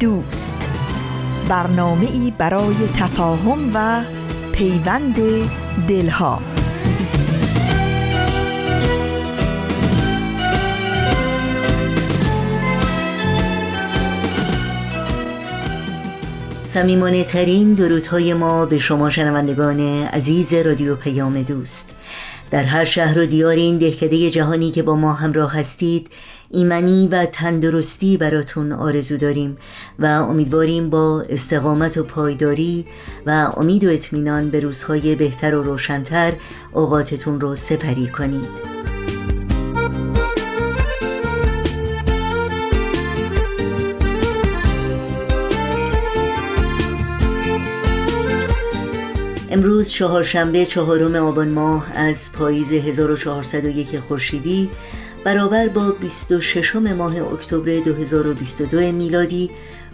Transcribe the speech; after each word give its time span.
دوست. 0.00 0.70
برنامه 1.48 2.10
ای 2.12 2.32
برای 2.38 2.74
تفاهم 2.96 3.70
و 3.74 4.04
پیوند 4.52 5.16
دلها. 5.88 6.40
سمیمانه 16.66 17.24
ترین 17.24 17.74
درودهای 17.74 18.34
ما 18.34 18.66
به 18.66 18.78
شما 18.78 19.10
شنوندگان 19.10 19.80
عزیز 20.06 20.54
رادیو 20.54 20.96
پیام 20.96 21.42
دوست. 21.42 21.94
در 22.50 22.64
هر 22.64 22.84
شهر 22.84 23.18
و 23.18 23.26
دیار 23.26 23.56
این 23.56 23.78
دهکده 23.78 24.30
جهانی 24.30 24.70
که 24.70 24.82
با 24.82 24.96
ما 24.96 25.12
همراه 25.12 25.58
هستید 25.58 26.10
ایمنی 26.54 27.08
و 27.08 27.26
تندرستی 27.26 28.16
براتون 28.16 28.72
آرزو 28.72 29.16
داریم 29.16 29.56
و 29.98 30.06
امیدواریم 30.06 30.90
با 30.90 31.24
استقامت 31.28 31.98
و 31.98 32.04
پایداری 32.04 32.86
و 33.26 33.52
امید 33.56 33.84
و 33.84 33.90
اطمینان 33.90 34.50
به 34.50 34.60
روزهای 34.60 35.14
بهتر 35.14 35.54
و 35.54 35.62
روشنتر 35.62 36.32
اوقاتتون 36.72 37.40
رو 37.40 37.56
سپری 37.56 38.08
کنید. 38.08 38.74
امروز 49.50 49.88
چهارشنبه 49.88 50.66
چهارم 50.66 51.16
آبان 51.16 51.48
ماه 51.48 51.92
از 51.94 52.32
پاییز 52.32 52.72
1401 52.72 53.98
خورشیدی 53.98 54.70
برابر 55.24 55.68
با 55.68 55.90
26 55.90 56.76
ماه 56.76 57.32
اکتبر 57.32 57.78
2022 57.78 58.92
میلادی 58.92 59.50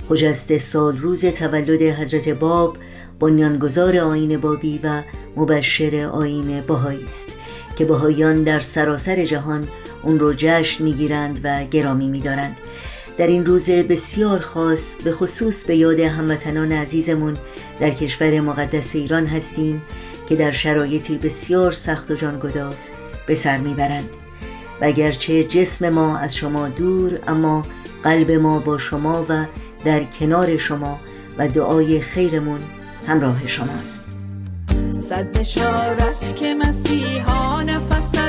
خجسته 0.09 0.59
سال 0.59 0.99
روز 0.99 1.25
تولد 1.25 1.83
حضرت 1.83 2.29
باب 2.29 2.77
بنیانگذار 3.21 3.97
آین 3.97 4.39
بابی 4.39 4.81
و 4.83 5.03
مبشر 5.37 6.11
آین 6.13 6.61
باهایی 6.61 7.05
است 7.05 7.29
که 7.77 7.85
باهایان 7.85 8.45
در 8.45 8.61
سراسر 8.61 9.25
جهان 9.25 9.69
اون 10.03 10.19
رو 10.19 10.35
جشن 10.37 10.85
می‌گیرند 10.85 11.41
و 11.45 11.65
گرامی 11.65 12.09
میدارند. 12.09 12.57
در 13.19 13.27
این 13.27 13.47
روز 13.47 13.71
بسیار 13.71 14.41
خاص 14.41 14.97
به 15.05 15.13
خصوص 15.13 15.65
به 15.65 15.77
یاد 15.77 16.01
هموطنان 16.01 16.73
عزیزمون 16.73 17.37
در 17.81 17.91
کشور 17.91 18.41
مقدس 18.41 18.97
ایران 18.97 19.27
هستیم 19.27 19.83
که 20.29 20.37
در 20.37 20.53
شرایطی 20.53 21.19
بسیار 21.19 21.73
سخت 21.73 22.11
و 22.11 22.15
جانگداز 22.15 22.89
به 23.27 23.35
سر 23.35 23.59
می‌برند. 23.59 24.20
و 24.81 24.85
اگرچه 24.85 25.45
جسم 25.45 25.89
ما 25.89 26.19
از 26.19 26.37
شما 26.37 26.69
دور 26.69 27.19
اما 27.29 27.63
قلب 28.03 28.31
ما 28.31 28.59
با 28.59 28.79
شما 28.79 29.27
و 29.29 29.45
در 29.85 30.05
کنار 30.05 30.57
شما 30.57 31.01
و 31.39 31.49
دعای 31.49 32.01
خیرمون 32.01 32.61
همراه 33.07 33.47
شماست. 33.47 34.05
صد 35.01 35.39
بشارت 35.39 36.37
که 36.37 36.55
مسیحا 36.55 37.63
نفس 37.63 38.20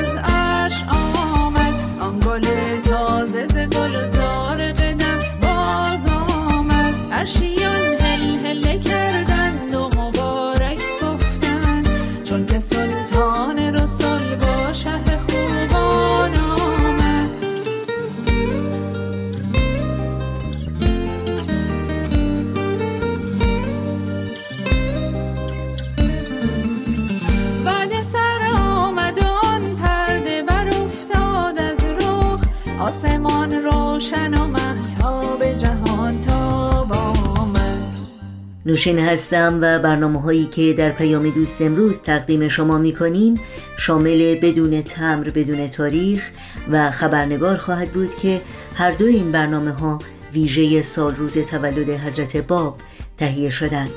نوشین 38.66 38.98
هستم 38.98 39.58
و 39.62 39.78
برنامه 39.78 40.20
هایی 40.20 40.44
که 40.44 40.72
در 40.72 40.90
پیام 40.90 41.30
دوست 41.30 41.62
امروز 41.62 42.02
تقدیم 42.02 42.48
شما 42.48 42.78
می 42.78 42.92
کنیم 42.92 43.40
شامل 43.78 44.34
بدون 44.34 44.80
تمر 44.80 45.30
بدون 45.30 45.68
تاریخ 45.68 46.30
و 46.70 46.90
خبرنگار 46.90 47.56
خواهد 47.56 47.88
بود 47.88 48.16
که 48.16 48.40
هر 48.74 48.90
دو 48.90 49.04
این 49.04 49.32
برنامه 49.32 49.72
ها 49.72 49.98
ویژه 50.32 50.82
سال 50.82 51.16
روز 51.16 51.38
تولد 51.38 51.90
حضرت 51.90 52.36
باب 52.36 52.78
تهیه 53.18 53.50
شدند. 53.50 53.92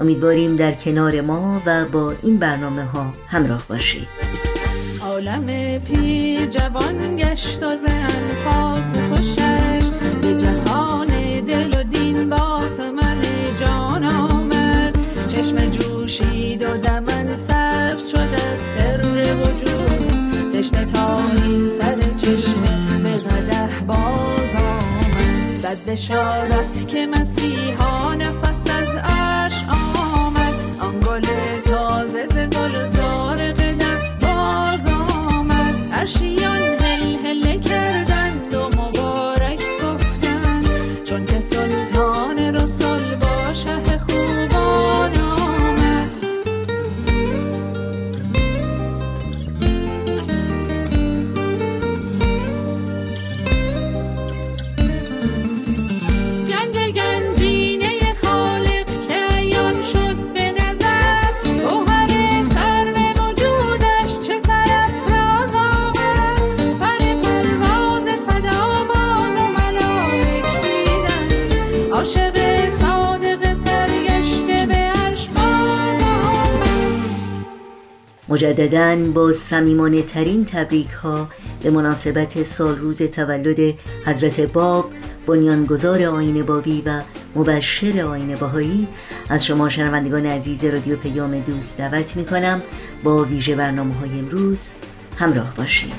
امیدواریم 0.00 0.56
در 0.56 0.72
کنار 0.72 1.20
ما 1.20 1.62
و 1.66 1.84
با 1.84 2.12
این 2.22 2.36
برنامه 2.36 2.84
ها 2.84 3.14
همراه 3.28 3.64
باشید. 3.68 4.08
عالم 5.00 5.78
پیر 5.78 6.46
جوان 6.46 7.16
گشت 7.16 7.62
و 7.62 7.76
ز 7.76 7.84
انفاس 7.84 8.94
خوشش 8.94 9.85
جوشید 16.06 16.62
و 16.62 16.76
دمن 16.76 17.34
سبز 17.36 18.08
شد 18.08 18.18
از 18.18 18.58
سر 18.58 19.00
وجود 19.36 20.50
تشنه 20.52 20.84
تا 20.84 21.20
این 21.44 21.68
سر 21.68 22.00
چشمه 22.00 22.98
به 22.98 23.16
قدح 23.16 23.80
باز 23.80 24.54
آمد. 24.56 25.54
صد 25.54 25.90
بشارت 25.90 26.88
که 26.88 27.06
مسیحا 27.06 28.14
نفس 28.14 28.70
از 28.70 28.96
عرش 28.96 29.64
آمد. 30.16 30.54
آن 30.80 31.00
گل 31.00 31.26
تازه 31.64 32.26
ز 32.26 32.38
گلزار 32.38 33.52
قدم 33.52 34.00
باز 34.20 34.86
آمد. 34.86 35.74
عرشیان 35.92 36.45
مجددا 78.28 78.96
با 78.96 79.32
صمیمانه 79.32 80.02
ترین 80.02 80.44
تبریک 80.44 80.90
ها 80.90 81.28
به 81.62 81.70
مناسبت 81.70 82.42
سال 82.42 82.76
روز 82.76 83.02
تولد 83.02 83.74
حضرت 84.06 84.40
باب 84.40 84.90
بنیانگذار 85.26 86.02
آین 86.02 86.42
بابی 86.42 86.82
و 86.86 87.00
مبشر 87.36 88.00
آین 88.00 88.36
باهایی 88.36 88.88
از 89.28 89.46
شما 89.46 89.68
شنوندگان 89.68 90.26
عزیز 90.26 90.64
رادیو 90.64 90.96
پیام 90.96 91.40
دوست 91.40 91.78
دعوت 91.78 92.16
می 92.16 92.24
کنم 92.24 92.62
با 93.04 93.24
ویژه 93.24 93.54
برنامه 93.54 93.94
های 93.94 94.18
امروز 94.18 94.72
همراه 95.18 95.54
باشید. 95.56 95.92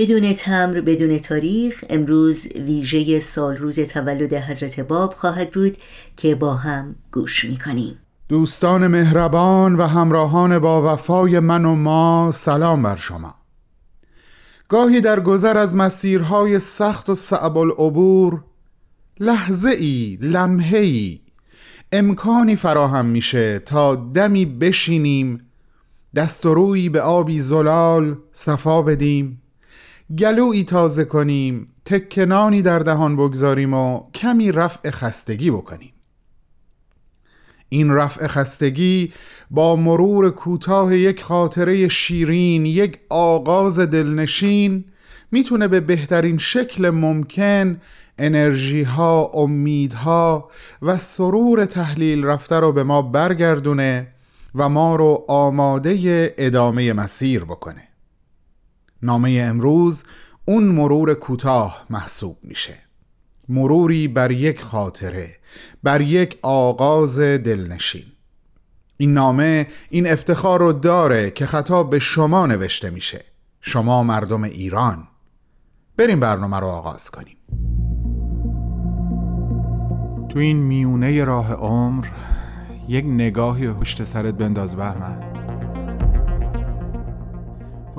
بدون 0.00 0.32
تمر 0.32 0.80
بدون 0.80 1.18
تاریخ 1.18 1.84
امروز 1.90 2.46
ویژه 2.46 3.20
سال 3.20 3.56
روز 3.56 3.80
تولد 3.80 4.34
حضرت 4.34 4.80
باب 4.80 5.14
خواهد 5.14 5.50
بود 5.50 5.76
که 6.16 6.34
با 6.34 6.54
هم 6.54 6.96
گوش 7.12 7.44
می‌کنیم. 7.44 7.98
دوستان 8.28 8.86
مهربان 8.86 9.74
و 9.74 9.86
همراهان 9.86 10.58
با 10.58 10.94
وفای 10.94 11.40
من 11.40 11.64
و 11.64 11.74
ما 11.74 12.30
سلام 12.34 12.82
بر 12.82 12.96
شما. 12.96 13.34
گاهی 14.68 15.00
در 15.00 15.20
گذر 15.20 15.58
از 15.58 15.74
مسیرهای 15.74 16.58
سخت 16.58 17.10
و 17.10 17.14
صعب 17.14 17.58
العبور 17.58 18.44
لحظه 19.20 19.70
ای 19.70 20.18
لمحه 20.20 20.78
ای 20.78 21.20
امکانی 21.92 22.56
فراهم 22.56 23.06
میشه 23.06 23.58
تا 23.58 23.94
دمی 23.94 24.46
بشینیم 24.46 25.38
دست 26.14 26.46
و 26.46 26.54
روی 26.54 26.88
به 26.88 27.00
آبی 27.00 27.40
زلال 27.40 28.16
صفا 28.32 28.82
بدیم. 28.82 29.39
گلویی 30.18 30.64
تازه 30.64 31.04
کنیم 31.04 31.68
تکنانی 31.84 32.62
در 32.62 32.78
دهان 32.78 33.16
بگذاریم 33.16 33.74
و 33.74 34.10
کمی 34.14 34.52
رفع 34.52 34.90
خستگی 34.90 35.50
بکنیم. 35.50 35.92
این 37.68 37.90
رفع 37.90 38.26
خستگی 38.26 39.12
با 39.50 39.76
مرور 39.76 40.30
کوتاه 40.30 40.96
یک 40.96 41.22
خاطره 41.22 41.88
شیرین 41.88 42.66
یک 42.66 42.98
آغاز 43.08 43.78
دلنشین 43.78 44.84
می‌تونه 45.30 45.68
به 45.68 45.80
بهترین 45.80 46.38
شکل 46.38 46.90
ممکن 46.90 47.80
انرژی 48.18 48.82
ها 48.82 49.30
امیدها 49.34 50.50
و 50.82 50.98
سرور 50.98 51.64
تحلیل 51.64 52.24
رفته 52.24 52.56
رو 52.56 52.72
به 52.72 52.84
ما 52.84 53.02
برگردونه 53.02 54.08
و 54.54 54.68
ما 54.68 54.96
رو 54.96 55.24
آماده 55.28 56.34
ادامه 56.38 56.92
مسیر 56.92 57.44
بکنه. 57.44 57.89
نامه 59.02 59.44
امروز 59.48 60.04
اون 60.44 60.64
مرور 60.64 61.14
کوتاه 61.14 61.86
محسوب 61.90 62.38
میشه. 62.42 62.74
مروری 63.48 64.08
بر 64.08 64.30
یک 64.30 64.60
خاطره 64.60 65.36
بر 65.82 66.00
یک 66.00 66.38
آغاز 66.42 67.20
دلنشین. 67.20 68.04
این 68.96 69.14
نامه 69.14 69.66
این 69.90 70.10
افتخار 70.10 70.60
رو 70.60 70.72
داره 70.72 71.30
که 71.30 71.46
خطاب 71.46 71.90
به 71.90 71.98
شما 71.98 72.46
نوشته 72.46 72.90
میشه. 72.90 73.24
شما 73.60 74.02
مردم 74.02 74.44
ایران. 74.44 75.08
بریم 75.96 76.20
برنامه 76.20 76.58
رو 76.58 76.66
آغاز 76.66 77.10
کنیم. 77.10 77.36
تو 80.28 80.38
این 80.38 80.56
میونه 80.56 81.24
راه 81.24 81.52
عمر 81.52 82.06
یک 82.88 83.04
نگاهی 83.04 83.72
پشت 83.72 84.02
سرت 84.02 84.34
بنداز 84.34 84.76
بهمن. 84.76 85.29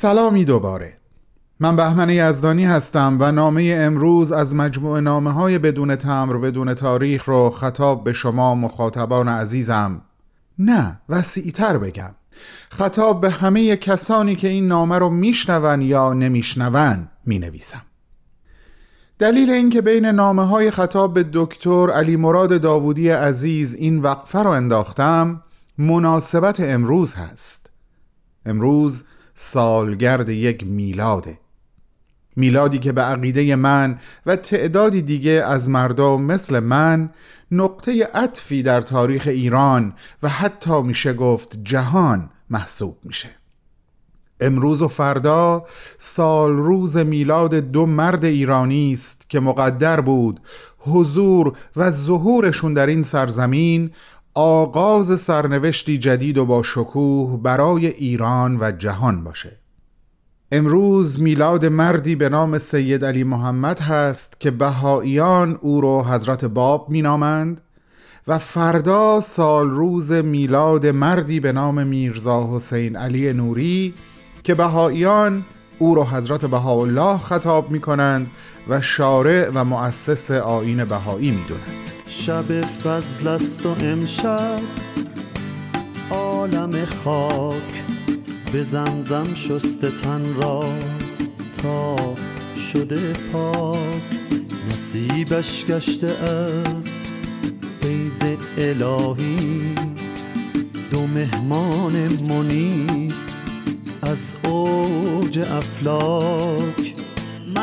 سلامی 0.00 0.44
دوباره. 0.44 0.92
من 1.60 1.76
بهمن 1.76 2.10
یزدانی 2.10 2.64
هستم 2.64 3.16
و 3.20 3.32
نامه 3.32 3.78
امروز 3.80 4.32
از 4.32 4.54
مجموع 4.54 5.00
نامه 5.00 5.32
های 5.32 5.58
بدون 5.58 5.96
تمر 5.96 6.36
بدون 6.36 6.74
تاریخ 6.74 7.24
رو 7.24 7.50
خطاب 7.50 8.04
به 8.04 8.12
شما 8.12 8.54
مخاطبان 8.54 9.28
عزیزم. 9.28 10.02
نه 10.58 11.00
وسیعتر 11.08 11.78
بگم. 11.78 12.14
خطاب 12.70 13.20
به 13.20 13.30
همه 13.30 13.76
کسانی 13.76 14.36
که 14.36 14.48
این 14.48 14.66
نامه 14.66 14.98
رو 14.98 15.10
میشنون 15.10 15.82
یا 15.82 16.12
نمیشنون 16.12 17.08
می 17.26 17.38
نویسم 17.38 17.82
دلیل 19.18 19.50
اینکه 19.50 19.80
بین 19.80 20.06
نامه 20.06 20.46
های 20.46 20.70
خطاب 20.70 21.14
به 21.14 21.26
دکتر 21.32 21.90
علی 21.90 22.16
مراد 22.16 22.60
داوودی 22.60 23.08
عزیز 23.08 23.74
این 23.74 23.98
وقفه 23.98 24.38
رو 24.38 24.50
انداختم 24.50 25.42
مناسبت 25.78 26.60
امروز 26.60 27.14
هست. 27.14 27.70
امروز 28.46 29.04
سالگرد 29.40 30.28
یک 30.28 30.66
میلاده. 30.66 31.38
میلادی 32.36 32.78
که 32.78 32.92
به 32.92 33.02
عقیده 33.02 33.56
من 33.56 33.98
و 34.26 34.36
تعدادی 34.36 35.02
دیگه 35.02 35.30
از 35.30 35.70
مردم 35.70 36.22
مثل 36.22 36.60
من 36.60 37.10
نقطه 37.50 38.04
عطفی 38.14 38.62
در 38.62 38.80
تاریخ 38.80 39.26
ایران 39.26 39.94
و 40.22 40.28
حتی 40.28 40.82
میشه 40.82 41.12
گفت 41.12 41.58
جهان 41.64 42.30
محسوب 42.50 42.96
میشه. 43.04 43.28
امروز 44.40 44.82
و 44.82 44.88
فردا 44.88 45.64
سال 45.98 46.56
روز 46.56 46.96
میلاد 46.96 47.54
دو 47.54 47.86
مرد 47.86 48.24
ایرانی 48.24 48.92
است 48.92 49.30
که 49.30 49.40
مقدر 49.40 50.00
بود 50.00 50.40
حضور 50.78 51.56
و 51.76 51.90
ظهورشون 51.90 52.74
در 52.74 52.86
این 52.86 53.02
سرزمین 53.02 53.90
آغاز 54.40 55.20
سرنوشتی 55.20 55.98
جدید 55.98 56.38
و 56.38 56.46
با 56.46 56.62
شکوه 56.62 57.42
برای 57.42 57.86
ایران 57.86 58.56
و 58.60 58.70
جهان 58.70 59.24
باشه. 59.24 59.56
امروز 60.52 61.20
میلاد 61.20 61.66
مردی 61.66 62.14
به 62.14 62.28
نام 62.28 62.58
سید 62.58 63.04
علی 63.04 63.24
محمد 63.24 63.80
هست 63.80 64.40
که 64.40 64.50
بهاییان 64.50 65.58
او 65.60 65.80
رو 65.80 66.02
حضرت 66.02 66.44
باب 66.44 66.90
مینامند 66.90 67.60
و 68.28 68.38
فردا 68.38 69.20
سال 69.20 69.70
روز 69.70 70.12
میلاد 70.12 70.86
مردی 70.86 71.40
به 71.40 71.52
نام 71.52 71.86
میرزا 71.86 72.56
حسین 72.56 72.96
علی 72.96 73.32
نوری 73.32 73.94
که 74.44 74.54
بهاییان 74.54 75.44
او 75.78 75.94
رو 75.94 76.04
حضرت 76.04 76.44
بهاءالله 76.44 77.18
خطاب 77.18 77.70
می 77.70 77.80
کنند 77.80 78.30
و 78.68 78.80
شارع 78.80 79.50
و 79.54 79.64
مؤسس 79.64 80.30
آین 80.30 80.84
بهایی 80.84 81.30
می 81.30 81.44
دونند 81.48 81.92
شب 82.06 82.60
فضل 82.60 83.28
است 83.28 83.66
و 83.66 83.76
امشب 83.80 84.60
عالم 86.10 86.84
خاک. 86.84 87.82
به 88.52 88.62
زمزم 88.62 89.34
شست 89.34 89.86
تن 89.86 90.34
را 90.42 90.64
تا 91.62 91.96
شده 92.72 93.12
پاک. 93.32 93.78
نصیبش 94.70 95.64
گشته 95.66 96.06
از 96.06 96.90
فیض 97.80 98.22
الهی. 98.58 99.74
دو 100.90 101.06
مهمان 101.06 101.92
منی 102.28 103.12
از 104.02 104.34
اوج 104.44 105.38
افلاک. 105.38 106.94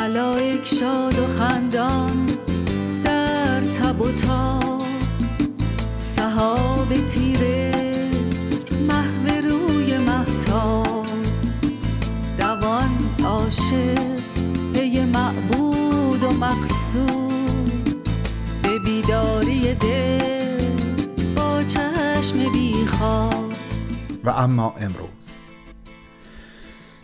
ملائک 0.06 0.66
شاد 0.66 1.18
و 1.18 1.26
خندان 1.26 2.26
در 3.04 3.60
تب 3.60 4.00
و 4.00 4.12
تاب. 4.12 4.86
سحاب 5.98 7.06
تیره 7.06 7.72
محو 8.88 9.48
روی 9.48 9.98
محتاب. 9.98 11.06
دوان 12.38 12.90
عاشق 13.24 14.20
پی 14.74 15.00
معبود 15.04 16.24
و 16.24 16.30
مقصود. 16.30 17.98
به 18.62 18.78
بیداری 18.78 19.74
دل 19.74 20.66
با 21.36 21.62
چشم 21.62 22.52
بیخواب. 22.52 23.52
و 24.24 24.30
اما 24.30 24.74
امروز 24.80 25.15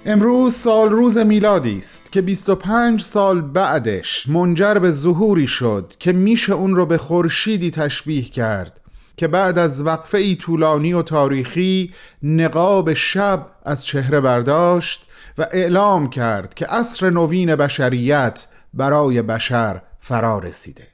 امروز 0.07 0.55
سال 0.55 0.91
روز 0.91 1.19
میلادی 1.19 1.79
است 1.79 2.13
که 2.13 2.23
25 2.23 3.01
سال 3.03 3.41
بعدش 3.41 4.29
منجر 4.29 4.75
به 4.75 4.93
ظهوری 4.93 5.47
شد 5.47 5.95
که 5.99 6.13
میشه 6.13 6.53
اون 6.53 6.77
رو 6.77 6.87
به 6.87 6.99
خورشیدی 6.99 7.71
تشبیه 7.71 8.23
کرد 8.23 8.81
که 9.17 9.29
بعد 9.29 9.59
از 9.59 9.87
وقفه 9.87 10.19
ای 10.19 10.37
طولانی 10.37 10.93
و 10.93 11.03
تاریخی 11.03 11.93
نقاب 12.23 12.95
شب 12.95 13.47
از 13.65 13.85
چهره 13.85 14.21
برداشت 14.21 15.09
و 15.39 15.47
اعلام 15.53 16.11
کرد 16.11 16.55
که 16.55 16.67
عصر 16.67 17.11
نوین 17.11 17.57
بشریت 17.57 18.47
برای 18.75 19.23
بشر 19.23 19.83
فرا 20.01 20.39
رسیده. 20.39 20.92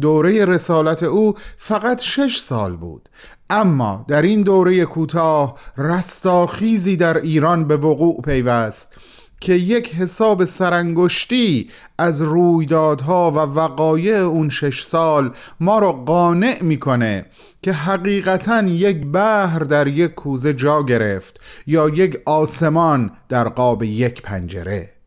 دوره 0.00 0.44
رسالت 0.44 1.02
او 1.02 1.34
فقط 1.56 2.00
شش 2.00 2.38
سال 2.38 2.76
بود. 2.76 3.08
اما 3.50 4.04
در 4.08 4.22
این 4.22 4.42
دوره 4.42 4.84
کوتاه 4.84 5.54
رستاخیزی 5.76 6.96
در 6.96 7.20
ایران 7.20 7.64
به 7.64 7.76
وقوع 7.76 8.22
پیوست 8.22 8.92
که 9.40 9.54
یک 9.54 9.94
حساب 9.94 10.44
سرانگشتی 10.44 11.70
از 11.98 12.22
رویدادها 12.22 13.30
و 13.30 13.34
وقایع 13.34 14.16
اون 14.16 14.48
شش 14.48 14.82
سال 14.82 15.30
ما 15.60 15.78
رو 15.78 15.92
قانع 15.92 16.62
می‌کنه 16.62 17.26
که 17.62 17.72
حقیقتا 17.72 18.62
یک 18.62 19.06
بحر 19.06 19.58
در 19.58 19.86
یک 19.86 20.14
کوزه 20.14 20.54
جا 20.54 20.82
گرفت 20.82 21.40
یا 21.66 21.88
یک 21.88 22.20
آسمان 22.26 23.10
در 23.28 23.48
قاب 23.48 23.82
یک 23.82 24.22
پنجره. 24.22 24.99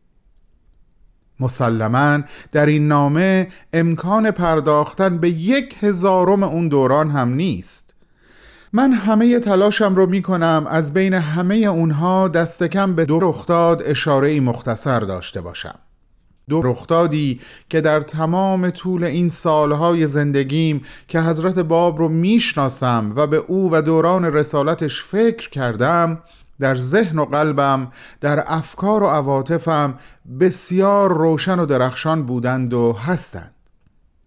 مسلما. 1.40 2.18
در 2.52 2.66
این 2.66 2.88
نامه 2.88 3.48
امکان 3.72 4.30
پرداختن 4.30 5.18
به 5.18 5.30
یک 5.30 5.76
هزارم 5.80 6.42
اون 6.42 6.68
دوران 6.68 7.10
هم 7.10 7.34
نیست. 7.34 7.94
من 8.72 8.92
همه 8.92 9.38
تلاشم 9.38 9.94
رو 9.94 10.06
می 10.06 10.22
کنم 10.22 10.66
از 10.70 10.94
بین 10.94 11.14
همه 11.14 11.54
اونها 11.56 12.28
دست 12.28 12.62
کم 12.62 12.94
به 12.94 13.04
دو 13.04 13.18
رخداد 13.20 13.82
اشاره 13.84 14.40
مختصر 14.40 15.00
داشته 15.00 15.40
باشم. 15.40 15.78
دو 16.48 16.62
رخدادی 16.62 17.40
که 17.68 17.80
در 17.80 18.00
تمام 18.00 18.70
طول 18.70 19.04
این 19.04 19.30
سالهای 19.30 20.06
زندگیم 20.06 20.82
که 21.08 21.20
حضرت 21.20 21.58
باب 21.58 21.98
رو 21.98 22.08
می‌شناسم 22.08 23.12
و 23.16 23.26
به 23.26 23.36
او 23.36 23.68
و 23.72 23.82
دوران 23.82 24.24
رسالتش 24.24 25.02
فکر 25.02 25.50
کردم 25.50 26.22
در 26.60 26.76
ذهن 26.76 27.18
و 27.18 27.24
قلبم 27.24 27.88
در 28.20 28.44
افکار 28.46 29.02
و 29.02 29.06
عواطفم 29.06 29.94
بسیار 30.40 31.12
روشن 31.12 31.58
و 31.58 31.66
درخشان 31.66 32.22
بودند 32.22 32.74
و 32.74 32.92
هستند. 32.92 33.54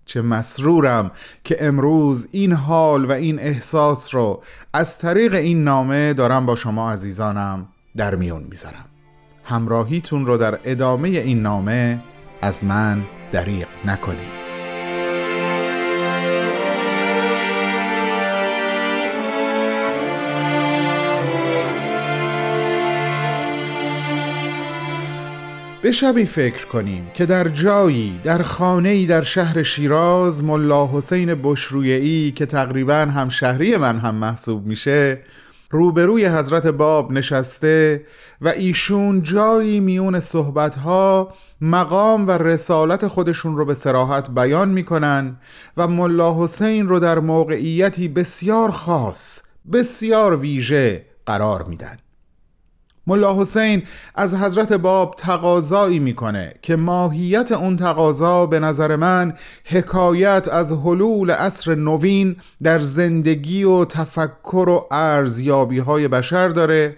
چه 0.06 0.22
مسرورم 0.22 1.12
که 1.44 1.58
امروز 1.60 2.28
این 2.32 2.54
حال 2.54 3.06
و 3.06 3.12
این 3.12 3.40
احساس 3.40 4.16
رو 4.16 4.44
از 4.74 4.98
طریق 4.98 5.34
این 5.34 5.64
نامه 5.64 6.14
دارم 6.14 6.46
با 6.46 6.56
شما 6.56 6.92
عزیزانم 6.92 7.68
در 7.98 8.16
میون 8.16 8.44
می‌ذارم. 8.44 8.86
همراهیتون 9.44 10.26
رو 10.26 10.38
در 10.38 10.60
ادامه 10.64 11.10
این 11.10 11.42
نامه 11.42 12.00
از 12.42 12.64
من 12.64 13.04
دریق 13.32 13.68
نکنید. 13.86 14.47
به 25.88 25.94
شبی 25.94 26.26
فکر 26.26 26.66
کنیم 26.66 27.12
که 27.14 27.26
در 27.26 27.50
جایی 27.50 28.20
در 28.24 28.44
خانه‌ای 28.44 29.06
در 29.06 29.22
شهر 29.22 29.64
شیراز 29.64 30.44
ملا 30.44 30.88
حسین 30.88 31.36
بشرویعی 31.44 32.32
که 32.32 32.46
تقریبا 32.46 32.94
هم 32.94 33.30
شهری 33.30 33.78
من 33.78 34.00
هم 34.00 34.16
محسوب 34.16 34.66
میشه 34.66 35.20
روبروی 35.70 36.26
حضرت 36.26 36.68
باب 36.68 37.12
نشسته 37.12 38.06
و 38.42 38.48
ایشون 38.48 39.24
جایی 39.24 39.80
میون 39.80 40.20
صحبتها 40.20 41.34
مقام 41.62 42.28
و 42.28 42.32
رسالت 42.32 43.08
خودشون 43.08 43.58
رو 43.58 43.66
به 43.66 43.74
سراحت 43.74 44.30
بیان 44.30 44.70
می‌کنن 44.70 45.38
و 45.78 45.88
ملا 45.88 46.44
حسین 46.44 46.88
رو 46.88 47.00
در 47.00 47.20
موقعیتی 47.20 48.08
بسیار 48.08 48.72
خاص 48.72 49.42
بسیار 49.74 50.36
ویژه 50.36 51.06
قرار 51.26 51.64
میدن. 51.64 51.98
ملا 53.08 53.42
حسین 53.42 53.84
از 54.16 54.36
حضرت 54.36 54.74
باب 54.74 55.16
تقاضایی 55.18 56.00
می‌کنه 56.00 56.54
که 56.62 56.76
ماهیت 56.76 57.52
اون 57.52 57.76
تقاضا 57.76 58.46
به 58.46 58.60
نظر 58.60 58.96
من 58.96 59.34
حکایت 59.66 60.48
از 60.52 60.72
حلول 60.72 61.32
عصر 61.32 61.76
نوین 61.76 62.36
در 62.64 62.80
زندگی 62.80 63.64
و 63.64 63.86
تفکر 63.86 64.70
و 64.70 64.86
ارزیابی 64.92 65.80
های 65.80 66.08
بشر 66.08 66.48
داره 66.50 66.98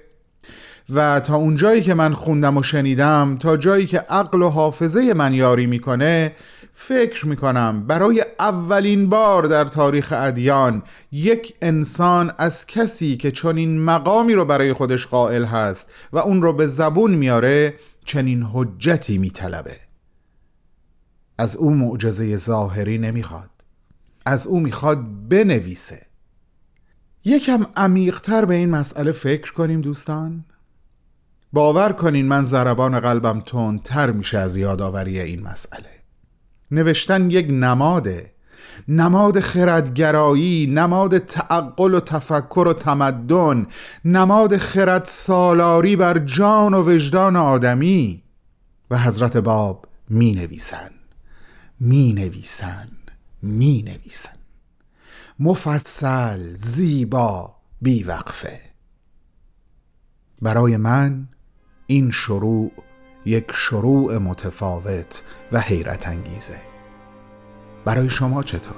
و 0.93 1.19
تا 1.19 1.35
اون 1.35 1.55
جایی 1.55 1.81
که 1.81 1.93
من 1.93 2.13
خوندم 2.13 2.57
و 2.57 2.63
شنیدم 2.63 3.37
تا 3.39 3.57
جایی 3.57 3.85
که 3.85 3.99
عقل 3.99 4.41
و 4.41 4.49
حافظه 4.49 5.13
من 5.13 5.33
یاری 5.33 5.65
می‌کنه 5.65 6.31
فکر 6.81 7.27
می‌کنم 7.27 7.87
برای 7.87 8.25
اولین 8.39 9.09
بار 9.09 9.43
در 9.43 9.65
تاریخ 9.65 10.13
ادیان 10.15 10.83
یک 11.11 11.55
انسان 11.61 12.33
از 12.37 12.65
کسی 12.65 13.17
که 13.17 13.31
چنین 13.31 13.81
مقامی 13.81 14.33
رو 14.33 14.45
برای 14.45 14.73
خودش 14.73 15.07
قائل 15.07 15.43
هست 15.43 15.91
و 16.13 16.17
اون 16.17 16.41
رو 16.41 16.53
به 16.53 16.67
زبون 16.67 17.13
میاره 17.13 17.73
چنین 18.05 18.43
حجتی 18.53 19.17
میطلبه. 19.17 19.75
از 21.37 21.55
او 21.55 21.75
معجزه 21.75 22.37
ظاهری 22.37 22.97
نمی‌خواد. 22.97 23.49
از 24.25 24.47
او 24.47 24.59
می‌خواد 24.59 25.29
بنویسه. 25.29 26.05
یکم 27.25 27.65
عمیقتر 27.75 28.45
به 28.45 28.55
این 28.55 28.69
مسئله 28.69 29.11
فکر 29.11 29.53
کنیم 29.53 29.81
دوستان. 29.81 30.45
باور 31.53 31.91
کنین 31.91 32.25
من 32.25 32.43
ضربان 32.43 32.99
قلبم 32.99 33.39
تندتر 33.39 34.11
میشه 34.11 34.37
از 34.37 34.57
یادآوری 34.57 35.19
این 35.19 35.43
مسئله. 35.43 35.98
نوشتن 36.71 37.31
یک 37.31 37.47
نماده. 37.49 38.31
نماد 38.87 39.39
خردگرایی 39.39 40.67
نماد 40.67 41.17
تعقل 41.17 41.93
و 41.93 41.99
تفکر 41.99 42.65
و 42.67 42.73
تمدن 42.73 43.67
نماد 44.05 44.57
خرد 44.57 45.05
سالاری 45.05 45.95
بر 45.95 46.19
جان 46.19 46.73
و 46.73 46.83
وجدان 46.89 47.35
آدمی. 47.35 48.23
و 48.91 48.97
حضرت 48.97 49.37
باب 49.37 49.87
می 50.09 50.31
نویسن 50.31 50.91
می 51.79 52.13
نویسن 52.13 52.87
می 53.41 53.83
نویسن 53.83 54.39
مفصل 55.39 56.53
زیبا 56.53 57.55
بیوقفه. 57.81 58.61
برای 60.41 60.77
من 60.77 61.27
این 61.87 62.11
شروع 62.11 62.71
یک 63.25 63.45
شروع 63.53 64.17
متفاوت 64.17 65.23
و 65.51 65.59
حیرت 65.59 66.07
انگیزه 66.07 66.61
برای 67.85 68.09
شما 68.09 68.43
چطور؟ 68.43 68.75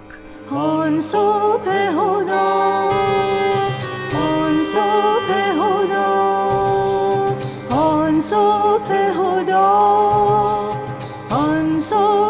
آن 0.49 0.99
صبح 0.99 1.69
هدا 1.69 2.89
آن 4.15 4.59
صبح 4.59 5.33
هدا 5.33 6.11
آن 7.69 8.19
صبح 8.19 8.91
هدا 8.91 9.67
آن 11.29 11.79
صبح 11.79 12.20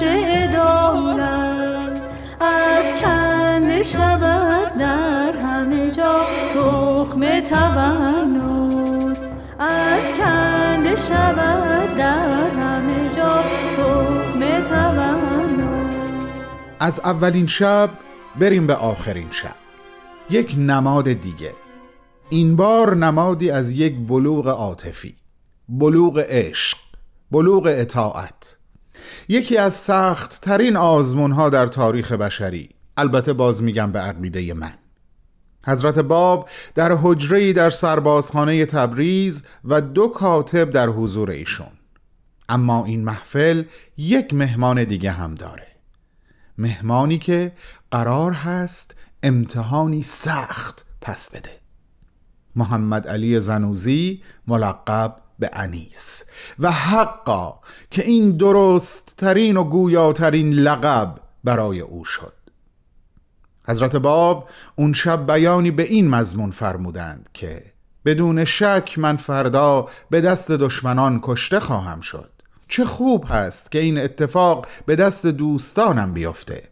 فرش 0.00 0.08
عدالت 0.08 2.00
افکنده 2.40 3.82
شود 3.82 4.78
در 4.78 5.32
همه 5.36 5.90
جا 5.90 6.20
تخم 6.54 7.40
تونس 7.40 9.18
افکنده 9.60 10.96
شود 10.96 11.94
در 11.94 12.50
همه 12.50 13.10
جا 13.16 13.42
تخم 13.76 14.40
تونس 14.40 14.72
از 16.80 17.00
اولین 17.00 17.46
شب 17.46 17.90
بریم 18.40 18.66
به 18.66 18.74
آخرین 18.74 19.30
شب. 19.30 19.54
یک 20.30 20.54
نماد 20.58 21.12
دیگه. 21.12 21.52
این 22.30 22.56
بار 22.56 22.96
نمادی 22.96 23.50
از 23.50 23.72
یک 23.72 23.96
بلوغ 24.08 24.48
عاطفی. 24.48 25.16
بلوغ 25.68 26.24
عشق. 26.28 26.78
بلوغ 27.30 27.66
اطاعت. 27.66 28.59
یکی 29.28 29.56
از 29.56 29.74
سخت 29.74 30.40
ترین 30.40 30.76
آزمون 30.76 31.32
ها 31.32 31.50
در 31.50 31.66
تاریخ 31.66 32.12
بشری. 32.12 32.68
البته 32.96 33.32
باز 33.32 33.62
میگم 33.62 33.92
به 33.92 33.98
عقیده 33.98 34.54
من. 34.54 34.72
حضرت 35.66 35.98
باب 35.98 36.48
در 36.74 36.96
حجره 37.02 37.52
در 37.52 37.70
سربازخانه 37.70 38.66
تبریز 38.66 39.44
و 39.64 39.80
دو 39.80 40.08
کاتب 40.08 40.70
در 40.70 40.88
حضور 40.88 41.30
ایشون. 41.30 41.72
اما 42.48 42.84
این 42.84 43.04
محفل 43.04 43.64
یک 43.96 44.34
مهمان 44.34 44.84
دیگه 44.84 45.10
هم 45.10 45.34
داره. 45.34 45.66
مهمانی 46.58 47.18
که 47.18 47.52
قرار 47.90 48.32
هست 48.32 48.94
امتحانی 49.22 50.02
سخت 50.02 50.86
پس 51.00 51.36
بده. 51.36 51.50
محمد 52.56 53.08
علی 53.08 53.40
زنوزی 53.40 54.22
ملقب 54.46 55.16
به 55.40 55.50
انیس. 55.52 56.24
و 56.58 56.70
حقا 56.72 57.54
که 57.90 58.04
این 58.04 58.30
درست 58.30 59.14
ترین 59.16 59.56
و 59.56 59.64
گویاترین 59.64 60.52
لقب 60.52 61.14
برای 61.44 61.80
او 61.80 62.04
شد. 62.04 62.32
حضرت 63.68 63.96
باب 63.96 64.48
اون 64.76 64.92
شب 64.92 65.32
بیانی 65.32 65.70
به 65.70 65.82
این 65.82 66.10
مضمون 66.10 66.50
فرمودند 66.50 67.28
که 67.34 67.62
بدون 68.04 68.44
شک 68.44 68.94
من 68.98 69.16
فردا 69.16 69.88
به 70.10 70.20
دست 70.20 70.50
دشمنان 70.50 71.20
کشته 71.22 71.60
خواهم 71.60 72.00
شد. 72.00 72.30
چه 72.68 72.84
خوب 72.84 73.24
هست 73.28 73.72
که 73.72 73.78
این 73.78 73.98
اتفاق 73.98 74.66
به 74.86 74.96
دست 74.96 75.26
دوستانم 75.26 76.12
بیفته. 76.12 76.62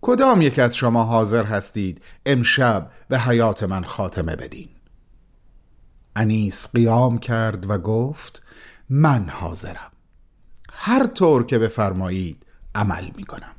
کدام 0.00 0.42
یک 0.42 0.58
از 0.58 0.76
شما 0.76 1.04
حاضر 1.04 1.44
هستید 1.44 2.02
امشب 2.26 2.90
به 3.08 3.18
حیات 3.18 3.62
من 3.62 3.84
خاتمه 3.84 4.36
بدین؟ 4.36 4.68
انیس 6.16 6.72
قیام 6.72 7.18
کرد 7.18 7.70
و 7.70 7.78
گفت 7.78 8.42
من 8.90 9.28
حاضرم. 9.28 9.92
هر 10.72 11.06
طور 11.06 11.46
که 11.46 11.58
بفرمایید 11.58 12.46
عمل 12.74 13.04
می 13.16 13.24
کنم 13.24 13.56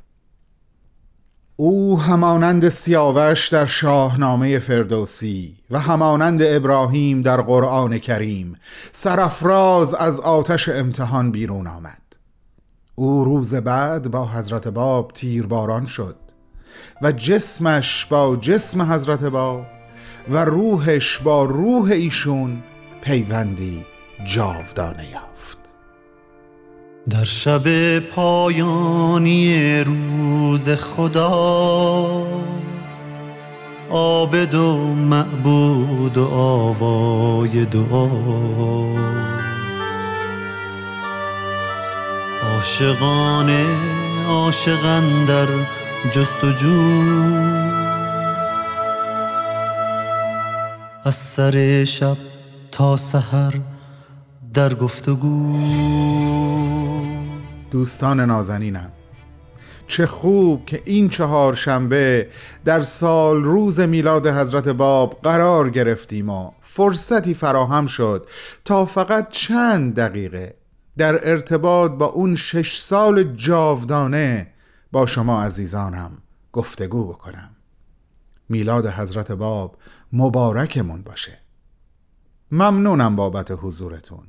او 1.56 2.00
همانند 2.00 2.68
سیاوش 2.68 3.48
در 3.48 3.64
شاهنامه 3.64 4.58
فردوسی 4.58 5.56
و 5.70 5.78
همانند 5.78 6.42
ابراهیم 6.42 7.22
در 7.22 7.40
قرآن 7.40 7.98
کریم 7.98 8.56
سرفراز 8.92 9.94
از 9.94 10.20
آتش 10.20 10.68
امتحان 10.68 11.30
بیرون 11.30 11.66
آمد. 11.66 12.02
او 12.94 13.24
روز 13.24 13.54
بعد 13.54 14.10
با 14.10 14.26
حضرت 14.26 14.68
باب 14.68 15.12
تیرباران 15.14 15.86
شد 15.86 16.16
و 17.02 17.12
جسمش 17.12 18.06
با 18.06 18.36
جسم 18.36 18.92
حضرت 18.92 19.24
باب 19.24 19.77
و 20.30 20.44
روحش 20.44 21.18
با 21.18 21.44
روح 21.44 21.90
ایشون 21.90 22.62
پیوندی 23.02 23.84
جاودانه 24.24 25.10
یافت. 25.12 25.58
در 27.10 27.24
شب 27.24 27.98
پایانی 27.98 29.80
روز 29.84 30.68
خدا 30.68 32.26
عابد 33.90 34.54
و 34.54 34.76
معبود 34.94 36.18
و 36.18 36.24
آوای 36.34 37.64
دعا. 37.64 38.08
عاشقانه 42.42 43.66
عاشقان 44.28 45.24
در 45.24 45.46
جستجو 46.10 47.87
از 51.08 51.14
سر 51.14 51.84
شب 51.84 52.16
تا 52.70 52.96
سحر 52.96 53.54
در 54.54 54.74
گفتگو. 54.74 55.58
دوستان 57.70 58.20
نازنینم 58.20 58.92
چه 59.86 60.06
خوب 60.06 60.66
که 60.66 60.82
این 60.84 61.08
چهار 61.08 61.54
شنبه 61.54 62.28
در 62.64 62.82
سال 62.82 63.44
روز 63.44 63.80
میلاد 63.80 64.26
حضرت 64.26 64.68
باب 64.68 65.18
قرار 65.22 65.70
گرفتیم 65.70 66.28
و 66.28 66.50
فرصتی 66.60 67.34
فراهم 67.34 67.86
شد 67.86 68.28
تا 68.64 68.84
فقط 68.84 69.30
چند 69.30 69.94
دقیقه 69.94 70.54
در 70.96 71.30
ارتباط 71.30 71.90
با 71.90 72.06
اون 72.06 72.34
شش 72.34 72.78
سال 72.78 73.22
جاودانه 73.22 74.46
با 74.92 75.06
شما 75.06 75.42
عزیزانم 75.42 76.10
گفتگو 76.52 77.08
بکنم. 77.08 77.50
میلاد 78.48 78.86
حضرت 78.86 79.32
باب 79.32 79.76
مبارکمون 80.12 81.02
باشه. 81.02 81.38
ممنونم 82.52 83.16
بابت 83.16 83.50
حضورتون. 83.62 84.26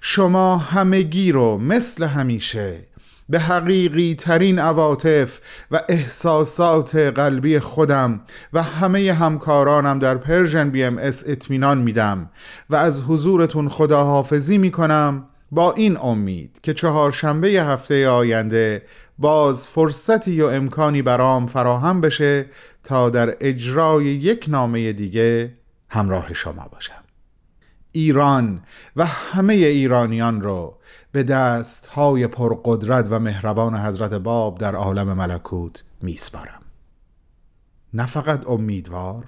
شما 0.00 0.56
همگی 0.56 1.32
رو 1.32 1.58
مثل 1.58 2.04
همیشه 2.04 2.86
به 3.28 3.38
حقیقی 3.38 4.14
ترین 4.14 4.58
عواطف 4.58 5.40
و 5.70 5.80
احساسات 5.88 6.96
قلبی 6.96 7.58
خودم 7.58 8.20
و 8.52 8.62
همه 8.62 9.12
همکارانم 9.12 9.98
در 9.98 10.16
Persian 10.16 10.70
BMS 10.70 11.22
اطمینان 11.26 11.78
میدم 11.78 12.30
و 12.70 12.76
از 12.76 13.02
حضورتون 13.02 13.68
خداحافظی 13.68 14.58
می‌کنم 14.58 15.28
با 15.52 15.72
این 15.72 15.96
امید 15.96 16.60
که 16.62 16.74
چهارشنبه 16.74 17.48
هفته 17.48 18.08
آینده 18.08 18.82
باز 19.18 19.68
فرصتی 19.68 20.42
و 20.42 20.46
امکانی 20.46 21.02
برام 21.02 21.46
فراهم 21.46 22.00
بشه 22.00 22.46
تا 22.84 23.10
در 23.10 23.36
اجرای 23.40 24.04
یک 24.04 24.44
نامه 24.48 24.92
دیگه 24.92 25.52
همراه 25.88 26.34
شما 26.34 26.68
باشم. 26.72 27.04
ایران 27.92 28.62
و 28.96 29.06
همه 29.06 29.54
ایرانیان 29.54 30.40
رو 30.40 30.78
به 31.12 31.22
دست 31.22 31.86
های 31.86 32.26
پرقدرت 32.26 33.08
و 33.10 33.18
مهربان 33.18 33.76
حضرت 33.76 34.14
باب 34.14 34.58
در 34.58 34.74
عالم 34.74 35.12
ملکوت 35.12 35.82
میسپارم. 36.02 36.62
نه 37.94 38.06
فقط 38.06 38.46
امیدوار 38.46 39.24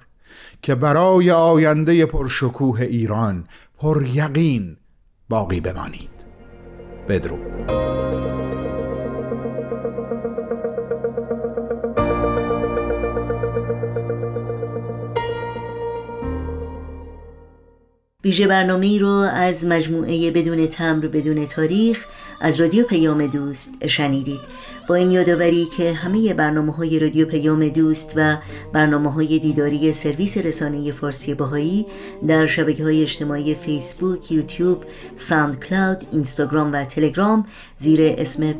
که 0.61 0.75
برای 0.75 1.31
آینده 1.31 2.05
پرشکوه 2.05 2.81
ایران 2.81 3.47
پر 3.77 4.05
یقین 4.05 4.77
باقی 5.29 5.59
بمانید. 5.59 6.22
بدرود 7.09 7.71
ویژه 18.23 18.47
برنامه 18.47 18.99
رو 18.99 19.09
از 19.33 19.65
مجموعه 19.65 20.31
بدون 20.31 20.67
تمر 20.67 21.07
بدون 21.07 21.45
تاریخ 21.45 22.05
از 22.43 22.61
رادیو 22.61 22.85
پیام 22.85 23.27
دوست 23.27 23.87
شنیدید. 23.87 24.39
با 24.87 24.95
این 24.95 25.11
یادآوری 25.11 25.67
که 25.77 25.93
همه 25.93 26.33
برنامه 26.33 26.73
های 26.73 26.99
رادیو 26.99 27.25
پیام 27.25 27.69
دوست 27.69 28.13
و 28.15 28.37
برنامه 28.73 29.11
های 29.11 29.39
دیداری 29.39 29.91
سرویس 29.91 30.37
رسانه 30.37 30.91
فارسی 30.91 31.33
باهایی 31.33 31.85
در 32.27 32.47
شبکه 32.47 32.83
های 32.83 33.01
اجتماعی 33.01 33.55
فیسبوک، 33.55 34.31
یوتیوب، 34.31 34.83
ساند 35.17 35.59
کلاود، 35.59 36.07
اینستاگرام 36.11 36.71
و 36.73 36.85
تلگرام 36.85 37.45
زیر 37.77 38.15
اسم 38.17 38.55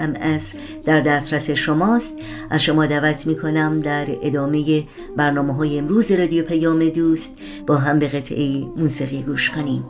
BMS 0.00 0.54
در 0.84 1.00
دسترس 1.00 1.50
شماست. 1.50 2.18
از 2.50 2.62
شما 2.62 2.86
دعوت 2.86 3.26
می 3.26 3.36
کنم 3.36 3.80
در 3.80 4.06
ادامه 4.22 4.84
برنامه 5.16 5.54
های 5.54 5.78
امروز 5.78 6.12
رادیو 6.12 6.44
پیام 6.44 6.88
دوست 6.88 7.38
با 7.66 7.76
هم 7.76 7.98
به 7.98 8.08
قطعه 8.08 8.64
موسیقی 8.76 9.22
گوش 9.22 9.50
کنیم. 9.50 9.84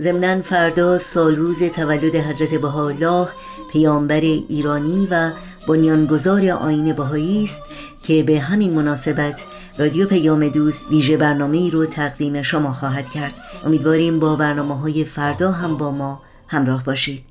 ضمنا 0.00 0.42
فردا 0.42 0.98
سال 0.98 1.36
روز 1.36 1.62
تولد 1.62 2.16
حضرت 2.16 2.54
بهاءالله 2.54 3.28
پیامبر 3.72 4.20
ایرانی 4.20 5.08
و 5.10 5.32
بنیانگذار 5.68 6.50
آین 6.50 6.92
بهایی 6.92 7.44
است 7.44 7.62
که 8.02 8.22
به 8.22 8.40
همین 8.40 8.74
مناسبت 8.74 9.44
رادیو 9.78 10.06
پیام 10.06 10.48
دوست 10.48 10.90
ویژه 10.90 11.16
برنامه 11.16 11.70
رو 11.70 11.86
تقدیم 11.86 12.42
شما 12.42 12.72
خواهد 12.72 13.10
کرد. 13.10 13.34
امیدواریم 13.64 14.18
با 14.18 14.36
برنامه 14.36 14.80
های 14.80 15.04
فردا 15.04 15.52
هم 15.52 15.76
با 15.76 15.90
ما 15.90 16.22
همراه 16.48 16.84
باشید. 16.84 17.24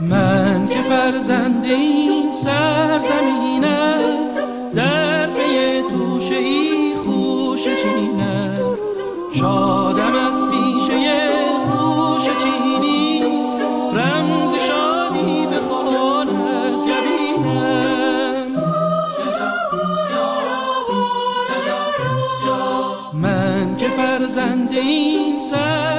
من 0.00 0.66
که 0.66 0.82
فرزند 0.82 1.64
این 1.64 2.32
سرزمینم 2.32 3.98
در 4.74 5.26
پی 5.26 5.82
توشه 5.90 6.34
ای 6.34 6.72
چینم 6.72 6.81
شادم 9.42 10.14
از 10.14 10.48
پیشه 10.50 11.30
خوش 11.66 12.24
چینی. 12.42 13.22
رمز 13.92 14.54
شادی 14.54 15.46
به 15.46 15.56
از 16.48 16.86
جبینم 16.86 18.46
من 23.12 23.76
که 23.76 23.88
فرزند 23.88 24.72
این 24.72 25.38
سرزمینم 25.38 25.91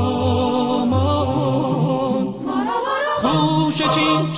خوش 3.22 3.83
چین 3.83 4.28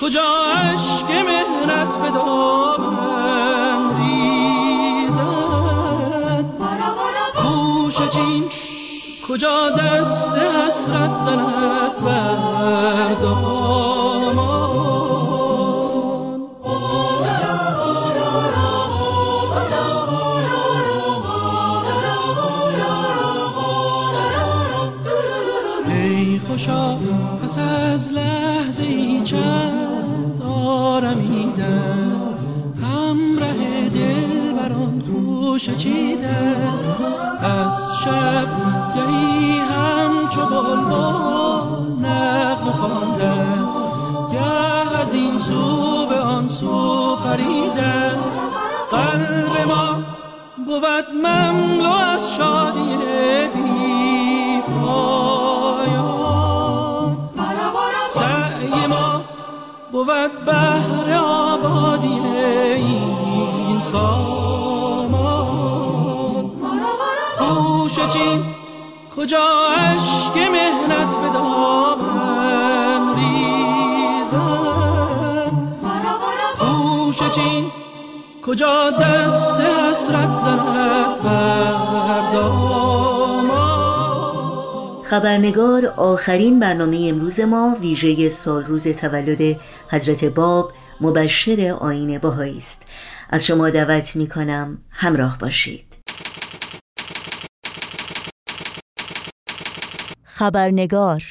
کجا 0.00 0.20
عشق 0.54 1.10
مهنت 1.10 1.96
به 1.96 2.10
دامن 2.10 3.96
ریزد؟ 3.98 5.22
خوش 7.34 7.96
چین 8.10 8.44
کجا 9.28 9.70
دست 9.70 10.32
حسرت 10.32 11.14
زند 11.16 12.04
بر 12.04 13.14
دامان 13.22 14.51
خوشا 26.62 26.96
پس 27.42 27.58
از 27.58 28.12
لحظه 28.12 28.82
ای 28.82 29.20
چند 29.24 30.42
آرمیدن 30.46 32.22
همراه 32.82 33.88
دل 33.94 34.52
بران 34.52 35.02
خوش 35.06 35.70
چیدن 35.70 36.78
از 37.40 37.90
شب 38.04 38.46
گهی 38.96 39.58
همچو 39.58 40.40
بلبل 40.40 42.06
نغم 42.06 42.70
خواندن 42.70 43.64
گه 44.32 45.00
از 45.00 45.14
این 45.14 45.38
سو 45.38 46.06
به 46.06 46.18
آن 46.20 46.48
سو 46.48 47.16
پریدن 47.16 48.18
قلب 48.90 49.68
ما 49.68 49.94
بود 50.66 51.06
مملو 51.24 51.90
از 51.90 52.34
شادی 52.34 52.81
بود 60.04 60.44
بهر 60.44 61.18
آبادی 61.18 62.20
این 62.76 63.80
سامان 63.80 65.32
خوش 67.38 67.98
چین 68.12 68.44
کجا 69.16 69.68
اشک 69.78 70.36
مهنت 70.36 71.16
به 71.16 71.28
دامن 71.28 73.14
ریزن 73.16 74.42
خوش 76.58 77.18
چین 77.34 77.70
کجا 78.46 78.90
دست 78.90 79.60
حسرت 79.60 80.36
زند 80.36 81.22
بر 81.22 82.32
دامان 82.32 83.11
خبرنگار 85.12 85.86
آخرین 85.86 86.60
برنامه 86.60 87.06
امروز 87.08 87.40
ما 87.40 87.76
ویژه 87.80 88.28
سال 88.28 88.64
روز 88.64 88.88
تولد 88.88 89.60
حضرت 89.88 90.24
باب 90.24 90.72
مبشر 91.00 91.76
آین 91.80 92.18
باهایی 92.18 92.58
است. 92.58 92.82
از 93.30 93.46
شما 93.46 93.70
دعوت 93.70 94.16
می 94.16 94.28
کنم 94.28 94.78
همراه 94.90 95.38
باشید. 95.38 95.96
خبرنگار 100.24 101.22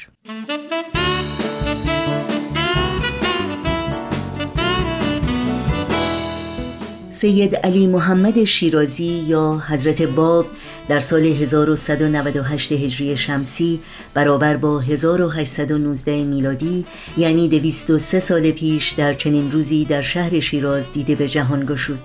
سید 7.10 7.56
علی 7.56 7.86
محمد 7.86 8.44
شیرازی 8.44 9.24
یا 9.26 9.62
حضرت 9.68 10.02
باب 10.02 10.46
در 10.88 11.00
سال 11.00 11.24
1198 11.24 12.72
هجری 12.72 13.16
شمسی 13.16 13.80
برابر 14.14 14.56
با 14.56 14.80
1819 14.80 16.24
میلادی 16.24 16.84
یعنی 17.16 17.48
203 17.48 18.20
سال 18.20 18.50
پیش 18.50 18.90
در 18.90 19.14
چنین 19.14 19.50
روزی 19.50 19.84
در 19.84 20.02
شهر 20.02 20.40
شیراز 20.40 20.92
دیده 20.92 21.14
به 21.14 21.28
جهان 21.28 21.66
گشود. 21.66 22.00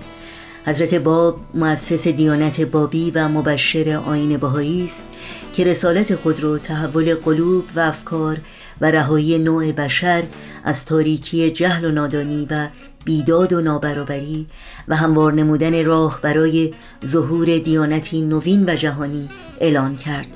حضرت 0.66 0.94
باب 0.94 1.40
مؤسس 1.54 2.08
دیانت 2.08 2.60
بابی 2.60 3.10
و 3.10 3.28
مبشر 3.28 4.02
آین 4.06 4.36
بهایی 4.36 4.84
است 4.84 5.08
که 5.52 5.64
رسالت 5.64 6.14
خود 6.14 6.40
را 6.42 6.58
تحول 6.58 7.14
قلوب 7.14 7.64
و 7.76 7.80
افکار 7.80 8.38
و 8.80 8.90
رهایی 8.90 9.38
نوع 9.38 9.72
بشر 9.72 10.22
از 10.64 10.86
تاریکی 10.86 11.50
جهل 11.50 11.84
و 11.84 11.90
نادانی 11.90 12.46
و 12.50 12.68
بیداد 13.08 13.52
و 13.52 13.60
نابرابری 13.60 14.46
و 14.88 14.96
هموار 14.96 15.32
نمودن 15.32 15.84
راه 15.84 16.18
برای 16.22 16.74
ظهور 17.06 17.58
دیانتی 17.58 18.22
نوین 18.22 18.64
و 18.68 18.76
جهانی 18.76 19.28
اعلان 19.60 19.96
کرد. 19.96 20.26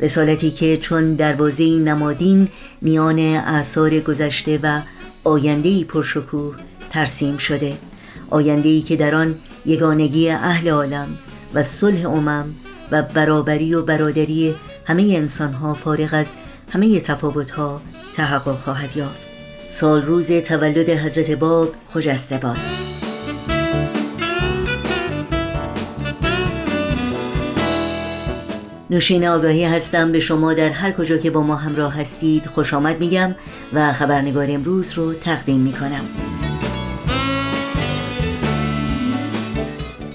رسالتی 0.00 0.50
که 0.50 0.76
چون 0.76 1.14
دروازه 1.14 1.78
نمادین 1.78 2.48
میان 2.80 3.18
اعثار 3.18 4.00
گذشته 4.00 4.60
و 4.62 4.80
آیندهی 5.24 5.84
پرشکوه 5.84 6.56
ترسیم 6.90 7.36
شده. 7.36 7.78
آیندهی 8.30 8.80
که 8.80 8.96
در 8.96 9.14
آن 9.14 9.34
یگانگی 9.66 10.30
اهل 10.30 10.68
عالم 10.68 11.08
و 11.54 11.62
صلح 11.62 12.10
امم 12.10 12.54
و 12.90 13.02
برابری 13.02 13.74
و 13.74 13.82
برادری 13.82 14.54
همه 14.84 15.02
انسانها 15.02 15.74
فارغ 15.74 16.08
از 16.12 16.36
همه 16.72 17.00
تفاوتها 17.00 17.80
تحقق 18.16 18.58
خواهد 18.58 18.96
یافت. 18.96 19.37
سال 19.68 20.02
روز 20.02 20.32
تولد 20.32 20.90
حضرت 20.90 21.30
باب 21.30 21.74
خجسته 21.94 22.38
باد 22.38 22.56
نوشین 28.90 29.26
آگاهی 29.26 29.64
هستم 29.64 30.12
به 30.12 30.20
شما 30.20 30.54
در 30.54 30.68
هر 30.68 30.92
کجا 30.92 31.16
که 31.16 31.30
با 31.30 31.42
ما 31.42 31.56
همراه 31.56 32.00
هستید. 32.00 32.46
خوش 32.46 32.74
آمد 32.74 33.00
میگم 33.00 33.34
و 33.72 33.92
خبرنگار 33.92 34.46
امروز 34.50 34.92
رو 34.92 35.14
تقدیم 35.14 35.60
می‌کنم. 35.60 36.04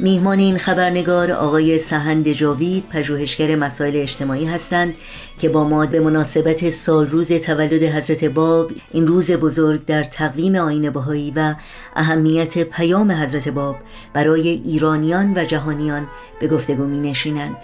میهمان 0.03 0.39
این 0.39 0.57
خبرنگار 0.57 1.31
آقای 1.31 1.79
سهند 1.79 2.27
جاوید 2.27 2.89
پژوهشگر 2.89 3.55
مسائل 3.55 3.95
اجتماعی 3.95 4.45
هستند 4.45 4.93
که 5.39 5.49
با 5.49 5.63
ما 5.63 5.85
به 5.85 5.99
مناسبت 5.99 6.69
سال 6.69 7.09
روز 7.09 7.33
تولد 7.33 7.83
حضرت 7.83 8.25
باب 8.25 8.71
این 8.91 9.07
روز 9.07 9.31
بزرگ 9.31 9.85
در 9.85 10.03
تقویم 10.03 10.55
آین 10.55 10.89
بهایی 10.89 11.33
و 11.35 11.55
اهمیت 11.95 12.63
پیام 12.63 13.11
حضرت 13.11 13.47
باب 13.47 13.75
برای 14.13 14.49
ایرانیان 14.49 15.33
و 15.37 15.43
جهانیان 15.43 16.07
به 16.39 16.47
گفتگو 16.47 16.85
می 16.85 16.99
نشینند. 16.99 17.57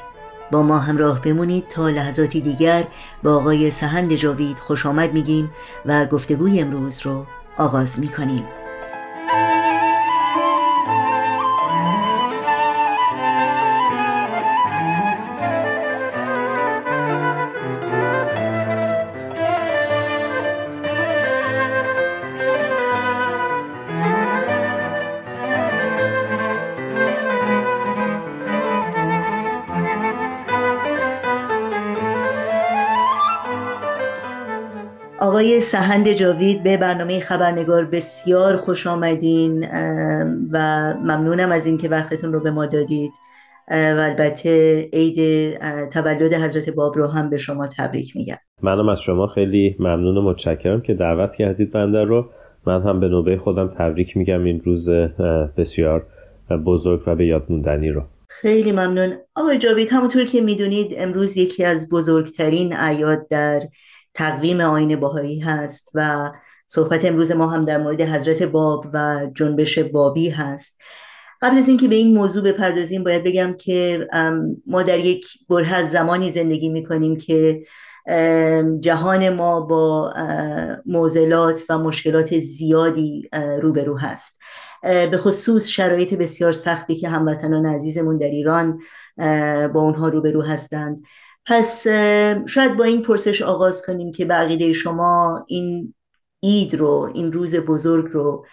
با 0.51 0.61
ما 0.61 0.79
همراه 0.79 1.21
بمونید 1.21 1.67
تا 1.67 1.89
لحظاتی 1.89 2.41
دیگر 2.41 2.83
با 3.23 3.35
آقای 3.35 3.71
سهند 3.71 4.15
جاوید 4.15 4.59
خوش 4.59 4.85
آمد 4.85 5.13
میگیم 5.13 5.51
و 5.85 6.05
گفتگوی 6.05 6.59
امروز 6.59 7.01
رو 7.05 7.25
آغاز 7.57 7.99
می 7.99 8.09
سهند 35.71 36.09
جاوید 36.09 36.63
به 36.63 36.77
برنامه 36.77 37.19
خبرنگار 37.19 37.85
بسیار 37.85 38.57
خوش 38.57 38.87
آمدین 38.87 39.65
و 40.51 40.93
ممنونم 40.93 41.51
از 41.51 41.65
اینکه 41.65 41.89
وقتتون 41.89 42.33
رو 42.33 42.39
به 42.39 42.51
ما 42.51 42.65
دادید. 42.65 43.11
و 43.71 43.99
البته 44.09 44.81
عید 44.93 45.53
تولد 45.89 46.33
حضرت 46.33 46.69
باب 46.69 46.97
رو 46.97 47.07
هم 47.07 47.29
به 47.29 47.37
شما 47.37 47.67
تبریک 47.77 48.15
میگم. 48.15 48.37
منم 48.61 48.89
از 48.89 49.01
شما 49.01 49.27
خیلی 49.27 49.75
ممنون 49.79 50.17
و 50.17 50.21
متشکرم 50.21 50.81
که 50.81 50.93
دعوت 50.93 51.35
کردید 51.35 51.71
بنده 51.71 52.03
رو. 52.03 52.29
من 52.67 52.81
هم 52.81 52.99
به 52.99 53.07
نوبه 53.07 53.37
خودم 53.37 53.67
تبریک 53.77 54.17
میگم 54.17 54.43
این 54.43 54.61
روز 54.65 54.89
بسیار 55.57 56.05
بزرگ 56.65 57.03
و 57.07 57.15
به 57.15 57.25
یاد 57.25 57.45
موندنی 57.49 57.89
رو. 57.89 58.03
خیلی 58.29 58.71
ممنون. 58.71 59.13
آقای 59.35 59.57
جاوید 59.57 59.87
همونطور 59.91 60.25
که 60.25 60.41
می‌دونید 60.41 60.93
امروز 60.97 61.37
یکی 61.37 61.65
از 61.65 61.89
بزرگترین 61.89 62.75
اعیاد 62.75 63.27
در 63.29 63.61
تقویم 64.19 64.61
آین 64.61 64.99
باهایی 64.99 65.39
هست 65.39 65.91
و 65.93 66.31
صحبت 66.67 67.05
امروز 67.05 67.31
ما 67.31 67.47
هم 67.47 67.65
در 67.65 67.77
مورد 67.77 68.01
حضرت 68.01 68.43
باب 68.43 68.85
و 68.93 69.27
جنبش 69.35 69.79
بابی 69.79 70.29
هست. 70.29 70.79
قبل 71.41 71.57
از 71.57 71.67
اینکه 71.67 71.87
به 71.87 71.95
این 71.95 72.17
موضوع 72.17 72.43
بپردازیم 72.43 73.03
باید 73.03 73.23
بگم 73.23 73.53
که 73.53 74.07
ما 74.67 74.83
در 74.83 74.99
یک 74.99 75.25
بره 75.49 75.73
از 75.73 75.91
زمانی 75.91 76.31
زندگی 76.31 76.69
می‌کنیم 76.69 77.17
که 77.17 77.63
جهان 78.79 79.29
ما 79.29 79.61
با 79.61 80.13
معضلات 80.85 81.61
و 81.69 81.77
مشکلات 81.77 82.39
زیادی 82.39 83.29
روبرو 83.61 83.97
هست. 83.97 84.39
به 84.83 85.17
خصوص 85.17 85.67
شرایط 85.67 86.13
بسیار 86.13 86.53
سختی 86.53 86.95
که 86.95 87.09
هموطنان 87.09 87.65
عزیزمون 87.65 88.17
در 88.17 88.27
ایران 88.27 88.79
با 89.73 89.81
اونها 89.81 90.09
روبرو 90.09 90.41
هستند. 90.41 91.03
پس 91.45 91.87
شاید 92.47 92.77
با 92.77 92.83
این 92.83 93.01
پرسش 93.01 93.41
آغاز 93.41 93.85
کنیم 93.85 94.11
که 94.11 94.25
بقیده 94.25 94.73
شما 94.73 95.45
این 95.47 95.93
عید 96.43 96.75
رو 96.75 97.11
این 97.13 97.31
روز 97.31 97.55
بزرگ 97.55 98.11
رو 98.11 98.45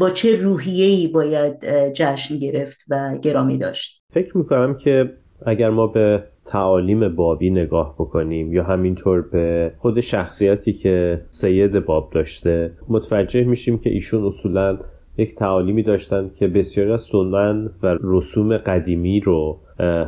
با 0.00 0.10
چه 0.10 0.42
روحیه‌ای 0.42 1.08
باید 1.08 1.64
جشن 1.92 2.38
گرفت 2.38 2.84
و 2.88 3.18
گرامی 3.22 3.58
داشت؟ 3.58 4.02
فکر 4.12 4.36
می‌کنم 4.36 4.76
که 4.76 5.16
اگر 5.46 5.70
ما 5.70 5.86
به 5.86 6.24
تعالیم 6.46 7.16
بابی 7.16 7.50
نگاه 7.50 7.94
بکنیم 7.94 8.52
یا 8.52 8.64
همینطور 8.64 9.22
به 9.22 9.72
خود 9.78 10.00
شخصیتی 10.00 10.72
که 10.72 11.24
سید 11.30 11.78
باب 11.78 12.10
داشته 12.14 12.72
متوجه 12.88 13.44
میشیم 13.44 13.78
که 13.78 13.90
ایشون 13.90 14.24
اصولا 14.24 14.78
یک 15.18 15.34
تعالیمی 15.34 15.82
داشتن 15.82 16.30
که 16.38 16.48
بسیاری 16.48 16.92
از 16.92 17.02
سنن 17.02 17.70
و 17.82 17.98
رسوم 18.02 18.56
قدیمی 18.56 19.20
رو 19.20 19.58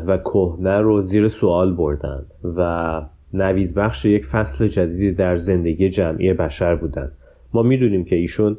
و 0.07 0.19
کهنه 0.19 0.79
رو 0.79 1.03
زیر 1.03 1.29
سوال 1.29 1.73
بردن 1.73 2.23
و 2.57 3.03
نوید 3.33 3.75
بخش 3.75 4.05
یک 4.05 4.27
فصل 4.27 4.69
جدیدی 4.69 5.13
در 5.13 5.37
زندگی 5.37 5.89
جمعی 5.89 6.33
بشر 6.33 6.75
بودن. 6.75 7.13
ما 7.55 7.63
می‌دونیم 7.63 8.05
که 8.05 8.17
ایشون 8.17 8.57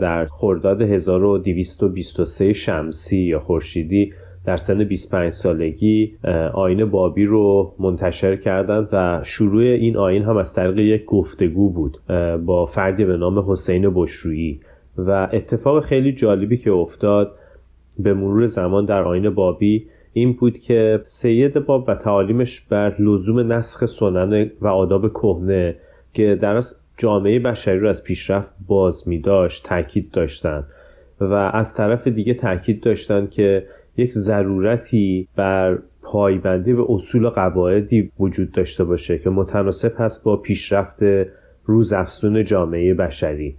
در 0.00 0.26
خرداد 0.26 0.82
1223 0.82 2.52
شمسی 2.52 3.18
یا 3.18 3.40
خورشیدی 3.40 4.12
در 4.46 4.56
سن 4.56 4.84
25 4.84 5.32
سالگی 5.32 6.14
آین 6.54 6.84
بابی 6.84 7.24
رو 7.24 7.74
منتشر 7.78 8.36
کردند 8.36 8.88
و 8.92 9.20
شروع 9.24 9.62
این 9.62 9.96
آین 9.96 10.22
هم 10.22 10.36
از 10.36 10.54
طریق 10.54 10.78
یک 10.78 11.04
گفتگو 11.04 11.70
بود 11.70 11.98
با 12.44 12.66
فردی 12.66 13.04
به 13.04 13.16
نام 13.16 13.50
حسین 13.50 13.90
بشرویی 13.94 14.60
و 14.98 15.28
اتفاق 15.32 15.84
خیلی 15.84 16.12
جالبی 16.12 16.56
که 16.56 16.70
افتاد 16.70 17.32
به 17.98 18.14
مرور 18.14 18.46
زمان 18.46 18.84
در 18.84 19.02
آین 19.02 19.30
بابی 19.30 19.86
این 20.12 20.32
بود 20.32 20.58
که 20.58 21.00
سید 21.04 21.54
باب 21.54 21.88
و 21.88 21.94
تعالیمش 21.94 22.60
بر 22.60 22.96
لزوم 22.98 23.52
نسخ 23.52 23.86
سنن 23.86 24.50
و 24.60 24.66
آداب 24.66 25.08
کهنه 25.08 25.76
که 26.12 26.38
در 26.42 26.62
جامعه 26.98 27.38
بشری 27.38 27.78
رو 27.78 27.88
از 27.88 28.04
پیشرفت 28.04 28.48
باز 28.66 29.08
می 29.08 29.18
داشت 29.18 29.64
تاکید 29.64 30.10
داشتند 30.10 30.64
و 31.20 31.32
از 31.32 31.74
طرف 31.74 32.08
دیگه 32.08 32.34
تاکید 32.34 32.82
داشتند 32.82 33.30
که 33.30 33.66
یک 33.96 34.12
ضرورتی 34.12 35.28
بر 35.36 35.78
پایبندی 36.02 36.72
به 36.72 36.84
اصول 36.88 37.24
و 37.24 37.30
قواعدی 37.30 38.10
وجود 38.18 38.52
داشته 38.52 38.84
باشه 38.84 39.18
که 39.18 39.30
متناسب 39.30 39.92
هست 39.98 40.24
با 40.24 40.36
پیشرفت 40.36 40.98
روزافزون 41.64 42.44
جامعه 42.44 42.94
بشری. 42.94 43.56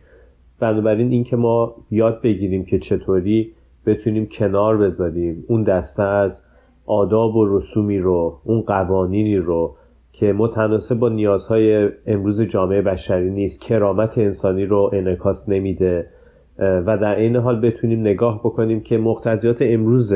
بنابراین 0.59 1.11
اینکه 1.11 1.35
ما 1.35 1.75
یاد 1.91 2.21
بگیریم 2.21 2.65
که 2.65 2.79
چطوری 2.79 3.51
بتونیم 3.85 4.25
کنار 4.25 4.77
بذاریم 4.77 5.43
اون 5.47 5.63
دسته 5.63 6.03
از 6.03 6.43
آداب 6.85 7.35
و 7.35 7.57
رسومی 7.57 7.99
رو 7.99 8.39
اون 8.43 8.61
قوانینی 8.61 9.37
رو 9.37 9.75
که 10.11 10.33
متناسب 10.33 10.95
با 10.95 11.09
نیازهای 11.09 11.89
امروز 12.07 12.41
جامعه 12.41 12.81
بشری 12.81 13.29
نیست 13.29 13.61
کرامت 13.61 14.17
انسانی 14.17 14.65
رو 14.65 14.89
انعکاس 14.93 15.49
نمیده 15.49 16.07
و 16.59 16.97
در 16.97 17.15
این 17.15 17.35
حال 17.35 17.59
بتونیم 17.59 17.99
نگاه 17.99 18.39
بکنیم 18.39 18.79
که 18.79 18.97
مقتضیات 18.97 19.57
امروز 19.61 20.13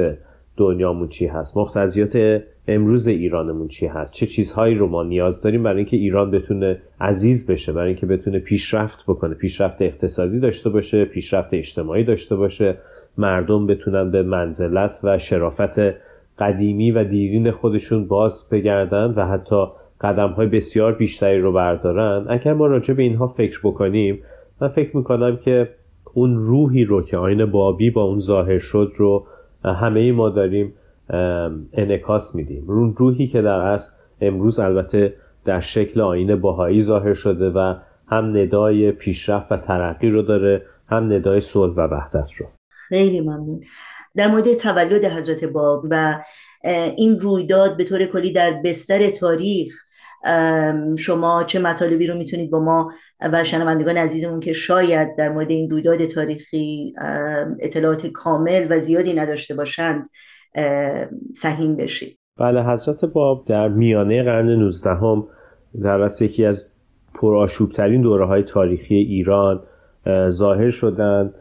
دنیامون 0.59 1.07
چی 1.07 1.25
هست؟ 1.25 1.57
مقتضیات 1.57 2.41
امروز 2.67 3.07
ایرانمون 3.07 3.67
چی 3.67 3.87
هست؟ 3.87 4.13
چه 4.13 4.25
چیزهایی 4.25 4.75
رو 4.75 4.87
ما 4.87 5.03
نیاز 5.03 5.41
داریم 5.41 5.63
برای 5.63 5.77
اینکه 5.77 5.97
ایران 5.97 6.31
بتونه 6.31 6.81
عزیز 7.01 7.47
بشه 7.47 7.73
برای 7.73 7.87
اینکه 7.87 8.05
بتونه 8.05 8.39
پیشرفت 8.39 9.03
بکنه 9.07 9.33
پیشرفت 9.33 9.81
اقتصادی 9.81 10.39
داشته 10.39 10.69
باشه 10.69 11.05
پیشرفت 11.05 11.53
اجتماعی 11.53 12.03
داشته 12.03 12.35
باشه 12.35 12.77
مردم 13.17 13.67
بتونن 13.67 14.11
به 14.11 14.23
منزلت 14.23 14.99
و 15.03 15.17
شرافت 15.17 15.79
قدیمی 16.39 16.91
و 16.91 17.03
دیرین 17.03 17.51
خودشون 17.51 18.07
باز 18.07 18.49
بگردن 18.51 19.13
و 19.15 19.25
حتی 19.25 19.65
قدم 20.01 20.29
های 20.29 20.47
بسیار 20.47 20.93
بیشتری 20.93 21.39
رو 21.39 21.53
بردارن. 21.53 22.25
اگر 22.29 22.53
ما 22.53 22.67
راجع 22.67 22.93
به 22.93 23.03
اینها 23.03 23.27
فکر 23.27 23.59
بکنیم 23.63 24.19
من 24.61 24.67
فکر 24.67 24.97
می‌کنم 24.97 25.37
که 25.37 25.69
اون 26.13 26.35
روحی 26.35 26.85
رو 26.85 27.01
که 27.01 27.17
آین 27.17 27.45
بابی 27.45 27.89
با 27.89 28.03
اون 28.03 28.19
ظاهر 28.19 28.59
شد 28.59 28.91
رو 28.97 29.25
همه 29.63 30.11
ما 30.11 30.29
داریم 30.29 30.73
انکاس 31.73 32.35
میدیم. 32.35 32.69
اون 32.69 32.95
روحی 32.97 33.27
که 33.27 33.41
در 33.41 33.59
اصل 33.59 33.91
امروز 34.21 34.59
البته 34.59 35.13
در 35.45 35.59
شکل 35.59 36.01
آین 36.01 36.35
باهایی 36.35 36.81
ظاهر 36.81 37.13
شده 37.13 37.49
و 37.49 37.75
هم 38.07 38.37
ندای 38.37 38.91
پیشرفت 38.91 39.51
و 39.51 39.57
ترقی 39.57 40.09
رو 40.09 40.21
داره 40.21 40.65
هم 40.87 41.13
ندای 41.13 41.41
صلح 41.41 41.73
و 41.73 41.81
وحدت 41.81 42.27
رو. 42.37 42.45
خیلی 42.69 43.21
ممنون. 43.21 43.63
در 44.15 44.27
مورد 44.27 44.53
تولد 44.53 45.05
حضرت 45.05 45.43
باب 45.43 45.85
و 45.89 46.23
این 46.97 47.19
رویداد 47.19 47.77
به 47.77 47.83
طور 47.83 48.05
کلی 48.05 48.33
در 48.33 48.61
بستر 48.65 49.09
تاریخ 49.09 49.73
شما 50.97 51.43
چه 51.43 51.59
مطالبی 51.59 52.07
رو 52.07 52.17
می‌تونید 52.17 52.51
با 52.51 52.59
ما 52.59 52.91
و 53.21 53.43
شنوندگان 53.43 53.97
عزیزمون 53.97 54.39
که 54.39 54.53
شاید 54.53 55.15
در 55.15 55.29
مورد 55.29 55.51
این 55.51 55.69
رویداد 55.69 56.05
تاریخی 56.05 56.93
اطلاعات 57.59 58.07
کامل 58.07 58.67
و 58.69 58.79
زیادی 58.79 59.13
نداشته 59.13 59.55
باشند 59.55 60.07
سهیم 61.35 61.75
بشید. 61.75 62.19
بله 62.37 62.63
حضرت 62.63 63.05
باب 63.05 63.45
در 63.45 63.67
میانه 63.67 64.23
قرن 64.23 64.49
19 64.49 64.89
هم 64.89 65.27
در 65.83 66.09
یکی 66.21 66.45
از 66.45 66.65
پرآشوبترین 67.13 68.01
دوره 68.01 68.25
های 68.25 68.43
تاریخی 68.43 68.95
ایران 68.95 69.63
ظاهر 70.29 70.69
شدند 70.69 71.33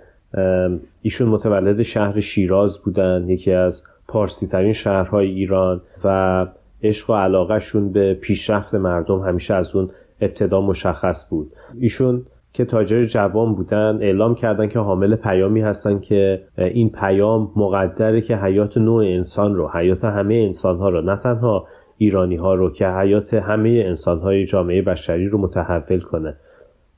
ایشون 1.03 1.29
متولد 1.29 1.83
شهر 1.83 2.21
شیراز 2.21 2.79
بودند 2.79 3.31
یکی 3.31 3.53
از 3.53 3.83
پارسی 4.09 4.47
ترین 4.47 4.73
شهرهای 4.73 5.27
ایران 5.27 5.81
و 6.05 6.47
عشق 6.83 7.11
و 7.11 7.15
علاقهشون 7.15 7.93
به 7.93 8.15
پیشرفت 8.15 8.75
مردم 8.75 9.21
همیشه 9.21 9.55
از 9.55 9.77
اون 9.77 9.91
ابتدا 10.21 10.61
مشخص 10.61 11.31
بود. 11.31 11.53
ایشون 11.81 12.23
که 12.53 12.65
تاجر 12.65 13.05
جوان 13.05 13.55
بودن 13.55 13.99
اعلام 14.03 14.35
کردن 14.35 14.69
که 14.69 14.79
حامل 14.79 15.17
پیامی 15.17 15.61
هستن 15.61 15.99
که 15.99 16.43
این 16.59 16.91
پیام 16.91 17.53
مقدره 17.57 18.21
که 18.21 18.37
حیات 18.37 18.77
نوع 18.77 19.05
انسان 19.05 19.55
رو 19.55 19.71
حیات 19.75 20.05
همه 20.05 20.35
انسان 20.35 20.79
ها 20.79 20.89
رو 20.89 21.01
نه 21.01 21.17
تنها 21.17 21.67
ایرانی 21.99 22.37
ها 22.37 22.55
رو 22.55 22.71
که 22.73 22.89
حیات 22.89 23.35
همه 23.35 23.83
انسان 23.87 24.19
های 24.19 24.47
جامعه 24.47 24.83
بشری 24.83 25.29
رو 25.29 25.39
متحول 25.39 26.01
کنه. 26.01 26.35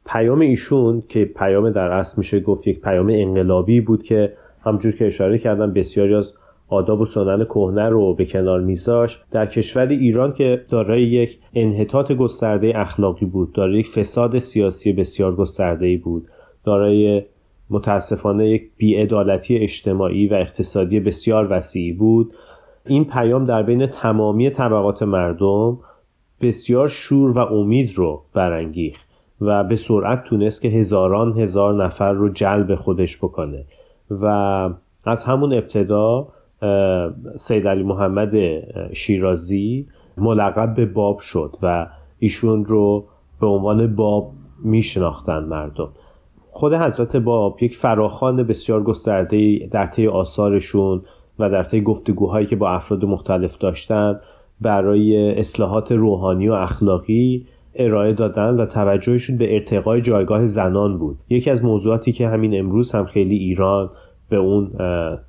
پیام 0.07 0.41
ایشون 0.41 1.03
که 1.09 1.25
پیام 1.25 1.71
در 1.71 1.91
اصل 1.91 2.15
میشه 2.19 2.41
گفت 2.41 2.67
یک 2.67 2.81
پیام 2.81 3.09
انقلابی 3.13 3.81
بود 3.81 4.03
که 4.03 4.33
همجور 4.65 4.93
که 4.93 5.07
اشاره 5.07 5.39
کردم 5.39 5.73
بسیاری 5.73 6.15
از 6.15 6.33
آداب 6.71 7.01
و 7.01 7.05
سنن 7.05 7.45
کهنه 7.45 7.89
رو 7.89 8.15
به 8.15 8.25
کنار 8.25 8.61
میذاش. 8.61 9.21
در 9.31 9.47
کشور 9.47 9.89
ایران 9.89 10.33
که 10.33 10.65
دارای 10.69 11.03
یک 11.03 11.39
انحطاط 11.55 12.13
گسترده 12.13 12.73
اخلاقی 12.75 13.27
بود 13.27 13.53
دارای 13.53 13.79
یک 13.79 13.89
فساد 13.89 14.39
سیاسی 14.39 14.93
بسیار 14.93 15.37
گسترده 15.37 15.97
بود 15.97 16.29
دارای 16.65 17.23
متاسفانه 17.71 18.49
یک 18.49 18.71
بیعدالتی 18.77 19.57
اجتماعی 19.57 20.29
و 20.29 20.35
اقتصادی 20.35 21.01
بسیار 21.01 21.47
وسیعی 21.51 21.93
بود. 21.93 22.33
این 22.87 23.05
پیام 23.05 23.45
در 23.45 23.63
بین 23.63 23.87
تمامی 23.87 24.51
طبقات 24.51 25.03
مردم 25.03 25.79
بسیار 26.41 26.89
شور 26.89 27.31
و 27.31 27.39
امید 27.39 27.93
رو 27.95 28.23
برانگیخت 28.35 29.11
و 29.41 29.65
به 29.65 29.77
سرعت 29.77 30.25
تونست 30.25 30.63
که 30.63 30.69
هزاران 30.69 31.39
هزار 31.39 31.85
نفر 31.85 32.13
رو 32.13 32.29
جلب 32.29 32.75
خودش 32.75 33.17
بکنه 33.19 33.65
و 34.11 34.27
از 35.05 35.25
همون 35.25 35.53
ابتدا 35.53 36.29
سید 37.37 37.69
علی 37.69 37.83
محمد 37.83 38.35
شیرازی 38.93 39.87
ملقب 40.17 40.75
به 40.75 40.87
باب 40.87 41.19
شد 41.19 41.57
و 41.63 41.87
ایشون 42.19 42.65
رو 42.65 43.05
به 43.41 43.47
عنوان 43.47 43.97
باب 43.97 44.33
میشناختن 44.65 45.39
مردم. 45.45 45.89
خود 46.51 46.75
حضرت 46.75 47.17
باب 47.17 47.63
یک 47.63 47.77
فراخان 47.77 48.43
بسیار 48.43 48.83
گسترده 48.83 49.69
در 49.71 49.87
طی 49.87 50.07
آثارشون 50.07 51.03
و 51.39 51.51
در 51.51 51.63
طی 51.63 51.81
گفتگوهایی 51.81 52.47
که 52.47 52.57
با 52.57 52.71
افراد 52.71 53.05
مختلف 53.05 53.59
داشتن 53.59 54.21
برای 54.61 55.39
اصلاحات 55.39 55.93
روحانی 55.93 56.49
و 56.49 56.53
اخلاقی 56.53 57.47
ارائه 57.75 58.13
دادن 58.13 58.61
و 58.61 58.67
توجهشون 58.67 59.39
به 59.39 59.55
ارتقای 59.55 60.01
جایگاه 60.01 60.47
زنان 60.47 60.99
بود. 60.99 61.19
یکی 61.29 61.51
از 61.51 61.65
موضوعاتی 61.65 62.13
که 62.13 62.29
همین 62.29 62.59
امروز 62.59 62.93
هم 62.93 63.05
خیلی 63.05 63.37
ایران 63.37 63.91
به 64.31 64.37
اون 64.37 64.71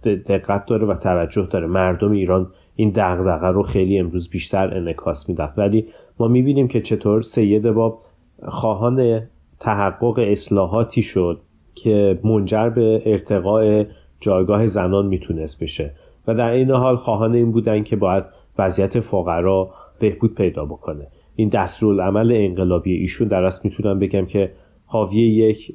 دقت 0.03 0.65
داره 0.65 0.87
و 0.87 0.95
توجه 0.95 1.47
داره. 1.51 1.67
مردم 1.67 2.11
ایران 2.11 2.47
این 2.75 2.89
دغدغه 2.89 3.47
رو 3.47 3.63
خیلی 3.63 3.99
امروز 3.99 4.29
بیشتر 4.29 4.77
انعکاس 4.77 5.29
میدن. 5.29 5.49
ولی 5.57 5.85
ما 6.19 6.27
می‌بینیم 6.27 6.67
که 6.67 6.81
چطور 6.81 7.21
سید 7.21 7.71
باب 7.71 8.01
خواهان 8.43 9.21
تحقق 9.59 10.19
اصلاحاتی 10.19 11.01
شد 11.01 11.39
که 11.75 12.19
منجر 12.23 12.69
به 12.69 13.01
ارتقاء 13.05 13.83
جایگاه 14.19 14.65
زنان 14.65 15.05
می‌تونست 15.05 15.63
بشه. 15.63 15.91
و 16.27 16.33
در 16.35 16.49
این 16.49 16.71
حال 16.71 16.95
خواهان 16.95 17.35
این 17.35 17.51
بودن 17.51 17.83
که 17.83 17.95
باید 17.95 18.23
وضعیت 18.57 18.99
فقرا 18.99 19.69
بهبود 19.99 20.35
پیدا 20.35 20.65
بکنه. 20.65 21.07
این 21.35 21.49
دستورالعمل 21.49 22.31
انقلابی 22.31 22.93
ایشون 22.93 23.27
در 23.27 23.43
اصل 23.43 23.61
می‌تونم 23.63 23.99
بگم 23.99 24.25
که 24.25 24.51
حاوی 24.85 25.19
یک 25.19 25.73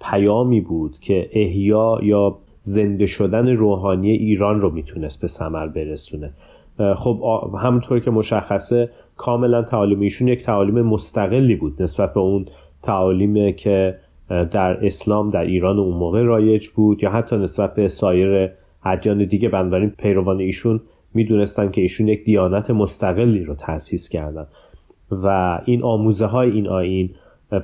پیامی 0.00 0.60
بود 0.60 0.98
که 1.00 1.28
احیا 1.32 1.98
یا 2.02 2.38
زنده 2.66 3.06
شدن 3.06 3.48
روحانی 3.48 4.10
ایران 4.10 4.60
رو 4.60 4.70
می‌تونست 4.70 5.20
به 5.20 5.28
ثمر 5.28 5.66
برسونه. 5.66 6.30
خب 6.96 7.20
همونطور 7.62 8.00
که 8.00 8.10
مشخصه 8.10 8.90
کاملا 9.16 9.62
تعالیم 9.62 10.00
ایشون 10.00 10.28
یک 10.28 10.44
تعالیم 10.44 10.82
مستقلی 10.82 11.56
بود 11.56 11.82
نسبت 11.82 12.14
به 12.14 12.20
اون 12.20 12.46
تعالیمی 12.82 13.52
که 13.52 13.98
در 14.28 14.86
اسلام 14.86 15.30
در 15.30 15.44
ایران 15.44 15.78
اون 15.78 15.96
موقع 15.96 16.22
رایج 16.22 16.68
بود 16.68 17.02
یا 17.02 17.10
حتی 17.10 17.36
نسبت 17.36 17.74
به 17.74 17.88
سایر 17.88 18.50
ادیان 18.84 19.24
دیگه. 19.24 19.48
بنابراین 19.48 19.90
پیروان 19.90 20.40
ایشون 20.40 20.80
می‌دونستن 21.14 21.70
که 21.70 21.80
ایشون 21.80 22.08
یک 22.08 22.24
دیانت 22.24 22.70
مستقلی 22.70 23.44
رو 23.44 23.54
تأسیس 23.54 24.08
کردن 24.08 24.46
و 25.10 25.60
این 25.64 25.82
آموزه 25.82 26.26
های 26.26 26.50
این 26.50 26.68
آین 26.68 27.10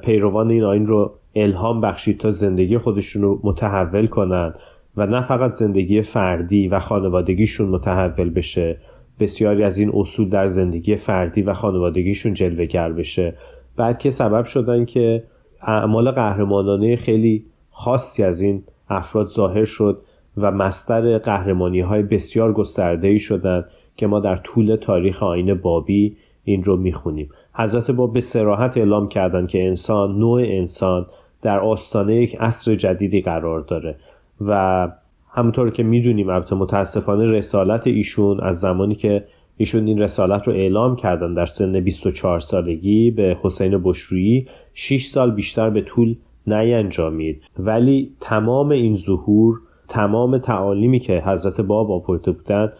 پیروان 0.02 0.50
این 0.50 0.64
آین 0.64 0.86
رو 0.86 1.12
الهام 1.34 1.80
بخشید 1.80 2.20
تا 2.20 2.30
زندگی 2.30 2.78
خودشون 2.78 3.22
رو 3.22 3.40
متحول 3.44 4.06
کنند 4.06 4.54
و 4.96 5.06
نه 5.06 5.26
فقط 5.26 5.52
زندگی 5.52 6.02
فردی 6.02 6.68
و 6.68 6.80
خانوادگیشون 6.80 7.68
متحول 7.68 8.30
بشه 8.30 8.76
بسیاری 9.20 9.62
از 9.62 9.78
این 9.78 9.90
اصول 9.94 10.28
در 10.28 10.46
زندگی 10.46 10.96
فردی 10.96 11.42
و 11.42 11.54
خانوادگیشون 11.54 12.34
جلوگر 12.34 12.92
بشه. 12.92 13.34
بلکه 13.76 14.10
سبب 14.10 14.44
شدن 14.44 14.84
که 14.84 15.22
اعمال 15.62 16.10
قهرمانانه 16.10 16.96
خیلی 16.96 17.44
خاصی 17.70 18.22
از 18.22 18.40
این 18.40 18.62
افراد 18.88 19.26
ظاهر 19.26 19.64
شد 19.64 20.02
و 20.36 20.50
مستر 20.50 21.18
قهرمانی 21.18 21.80
های 21.80 22.02
بسیار 22.02 22.52
گسترده 22.52 23.08
ای 23.08 23.18
شدن 23.18 23.64
که 23.96 24.06
ما 24.06 24.20
در 24.20 24.36
طول 24.36 24.76
تاریخ 24.76 25.22
آین 25.22 25.54
بابی 25.54 26.16
این 26.44 26.64
رو 26.64 26.76
می‌خونیم. 26.76 27.28
حضرت 27.54 27.90
باب 27.90 28.12
به 28.12 28.20
سراحت 28.20 28.76
اعلام 28.76 29.08
کردند 29.08 29.48
که 29.48 29.66
انسان 29.66 30.18
نوع 30.18 30.40
انسان 30.44 31.06
در 31.42 31.60
آستانه 31.60 32.16
یک 32.16 32.36
عصر 32.40 32.74
جدیدی 32.74 33.20
قرار 33.20 33.60
داره. 33.60 33.96
و 34.40 34.88
همونطور 35.32 35.70
که 35.70 35.82
می‌دونیم 35.82 36.28
البته 36.28 36.56
متاسفانه 36.56 37.26
رسالت 37.26 37.86
ایشون 37.86 38.40
از 38.40 38.60
زمانی 38.60 38.94
که 38.94 39.24
ایشون 39.56 39.86
این 39.86 39.98
رسالت 39.98 40.48
رو 40.48 40.52
اعلام 40.52 40.96
کردن 40.96 41.34
در 41.34 41.46
سن 41.46 41.80
24 41.80 42.40
سالگی 42.40 43.10
به 43.10 43.36
حسین 43.42 43.82
بشرویی 43.84 44.46
6 44.74 45.06
سال 45.06 45.30
بیشتر 45.30 45.70
به 45.70 45.80
طول 45.80 46.16
نینجامید 46.46 47.42
ولی 47.58 48.12
تمام 48.20 48.70
این 48.70 48.96
ظهور 48.96 49.60
تمام 49.88 50.38
تعالیمی 50.38 51.00
که 51.00 51.22
حضرت 51.26 51.60
باب 51.60 51.90
آورده 51.90 52.32
بودند 52.32 52.72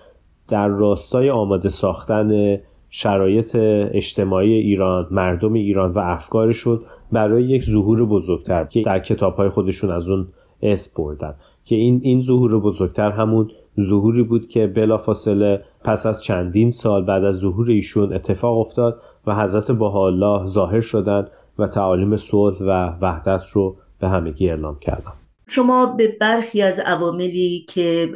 در 0.49 0.69
راستای 0.69 1.31
آماده 1.31 1.69
ساختن 1.69 2.59
شرایط 2.91 3.51
اجتماعی 3.55 4.53
ایران 4.53 5.07
مردم 5.11 5.53
ایران 5.53 5.93
و 5.93 5.99
افکارشون 5.99 6.81
برای 7.13 7.45
یک 7.45 7.65
ظهور 7.65 8.05
بزرگتر 8.05 8.65
که 8.65 8.83
در 8.83 8.99
کتاب 8.99 9.35
های 9.35 9.49
خودشون 9.49 9.91
از 9.91 10.09
اون 10.09 10.27
اسم 10.63 11.03
بردن. 11.03 11.35
که 11.65 11.75
این 11.75 12.01
این 12.05 12.23
ظهور 12.23 12.61
بزرگتر 12.61 13.11
همون 13.11 13.51
ظهوری 13.81 14.23
بود 14.23 14.49
که 14.49 14.67
بلافاصله 14.67 15.65
پس 15.85 16.07
از 16.07 16.23
چندین 16.23 16.71
سال 16.71 17.05
بعد 17.05 17.25
از 17.25 17.37
ظهور 17.37 17.71
ایشون 17.71 18.13
اتفاق 18.13 18.59
افتاد 18.59 19.01
و 19.27 19.35
حضرت 19.35 19.71
الله 19.71 20.47
ظاهر 20.51 20.81
شدند 20.81 21.31
و 21.59 21.67
تعالیم 21.67 22.17
صلح 22.17 22.59
و 22.61 22.93
وحدت 23.01 23.49
رو 23.53 23.77
به 24.01 24.09
همگی 24.09 24.51
اعلام 24.51 24.79
کردند. 24.79 25.13
شما 25.49 25.87
به 25.87 26.17
برخی 26.21 26.63
از 26.63 26.79
عواملی 26.79 27.67
که 27.69 28.09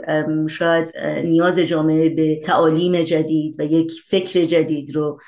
شاید 0.51 0.87
نیاز 1.25 1.59
جامعه 1.59 2.09
به 2.09 2.41
تعالیم 2.45 3.03
جدید 3.03 3.55
و 3.59 3.65
یک 3.65 3.93
فکر 4.07 4.45
جدید 4.45 4.97
رو 4.97 5.19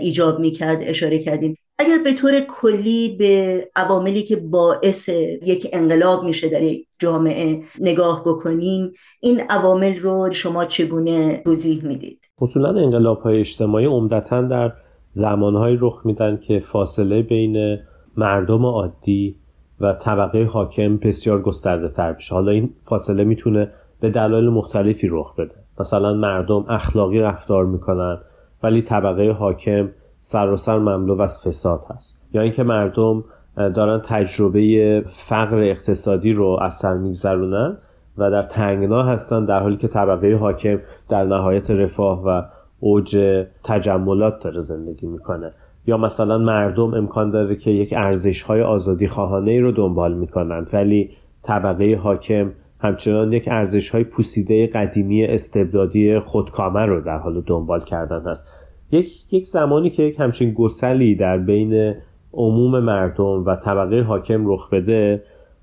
ایجاب 0.00 0.38
می‌کرد 0.38 0.78
اشاره 0.82 1.18
کردیم 1.18 1.54
اگر 1.80 1.98
به 2.04 2.12
طور 2.12 2.40
کلی 2.40 3.16
به 3.18 3.64
عواملی 3.76 4.22
که 4.22 4.36
باعث 4.36 5.08
یک 5.42 5.66
انقلاب 5.72 6.24
میشه 6.24 6.48
در 6.48 6.62
یک 6.62 6.86
جامعه 6.98 7.62
نگاه 7.80 8.22
بکنیم 8.26 8.92
این 9.20 9.40
عوامل 9.50 9.98
رو 10.00 10.28
شما 10.32 10.64
چگونه 10.64 11.42
توضیح 11.44 11.84
می‌دید؟ 11.84 12.18
اصولا 12.42 12.68
انقلاب 12.68 13.20
های 13.20 13.40
اجتماعی 13.40 13.86
عمدتا 13.86 14.42
در 14.42 14.72
زمانهایی 15.10 15.78
رخ 15.80 16.00
میدن 16.04 16.40
که 16.48 16.62
فاصله 16.72 17.22
بین 17.22 17.78
مردم 18.16 18.66
عادی 18.66 19.36
و 19.80 19.92
طبقه 19.92 20.44
حاکم 20.44 20.96
بسیار 20.96 21.42
گسترده 21.42 21.88
تر 21.88 22.12
بشه 22.12 22.34
حالا 22.34 22.52
این 22.52 22.70
فاصله 22.84 23.24
می‌تونه 23.24 23.70
به 24.00 24.10
دلایل 24.10 24.48
مختلفی 24.48 25.08
رخ 25.10 25.34
بده. 25.36 25.54
مثلا 25.80 26.14
مردم 26.14 26.64
اخلاقی 26.68 27.20
رفتار 27.20 27.66
می‌کنن 27.66 28.18
ولی 28.62 28.82
طبقه 28.82 29.30
حاکم 29.30 29.90
سر 30.20 30.50
و 30.50 30.56
سر 30.56 30.78
مملو 30.78 31.20
از 31.20 31.40
فساد 31.40 31.84
هست. 31.90 32.18
یا 32.32 32.42
اینکه 32.42 32.62
مردم 32.62 33.24
دارن 33.56 34.02
تجربه 34.04 35.04
فقر 35.12 35.58
اقتصادی 35.62 36.32
رو 36.32 36.58
از 36.62 36.74
سر 36.74 36.94
میگذرونن 36.94 37.76
و 38.18 38.30
در 38.30 38.42
تنگنا 38.42 39.02
هستن 39.02 39.44
در 39.44 39.60
حالی 39.60 39.76
که 39.76 39.88
طبقه 39.88 40.34
حاکم 40.34 40.78
در 41.08 41.24
نهایت 41.24 41.70
رفاه 41.70 42.22
و 42.24 42.42
اوج 42.80 43.16
تجملات 43.64 44.42
داره 44.42 44.60
زندگی 44.60 45.06
می‌کنه. 45.06 45.52
یا 45.86 45.96
مثلا 45.96 46.38
مردم 46.38 46.94
امکان 46.94 47.30
داره 47.30 47.56
که 47.56 47.70
یک 47.70 47.94
ارزش 47.96 48.42
های 48.42 48.62
آزادی 48.62 49.08
خواهانه 49.08 49.50
ای 49.50 49.60
رو 49.60 49.72
دنبال 49.72 50.14
می‌کنند 50.14 50.68
ولی 50.72 51.10
طبقه 51.42 52.00
حاکم 52.02 52.52
همچنان 52.80 53.32
یک 53.32 53.48
ارزش 53.48 53.90
های 53.90 54.04
پوسیده 54.04 54.66
قدیمی 54.66 55.24
استبدادی 55.24 56.18
خودکامه 56.18 56.80
رو 56.80 57.00
در 57.00 57.18
حال 57.18 57.40
دنبال 57.40 57.80
کردن 57.80 58.22
هست. 58.26 58.46
یک, 58.92 59.32
یک 59.34 59.46
زمانی 59.46 59.90
که 59.90 60.02
یک 60.02 60.20
همچین 60.20 60.52
گسلی 60.52 61.14
در 61.14 61.38
بین 61.38 61.94
عموم 62.32 62.78
مردم 62.78 63.44
و 63.44 63.56
طبقه 63.56 64.00
حاکم 64.00 64.52
رخ 64.52 64.70
بده 64.70 65.22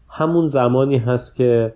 همون 0.10 0.48
زمانی 0.48 0.98
هست 0.98 1.36
که 1.36 1.74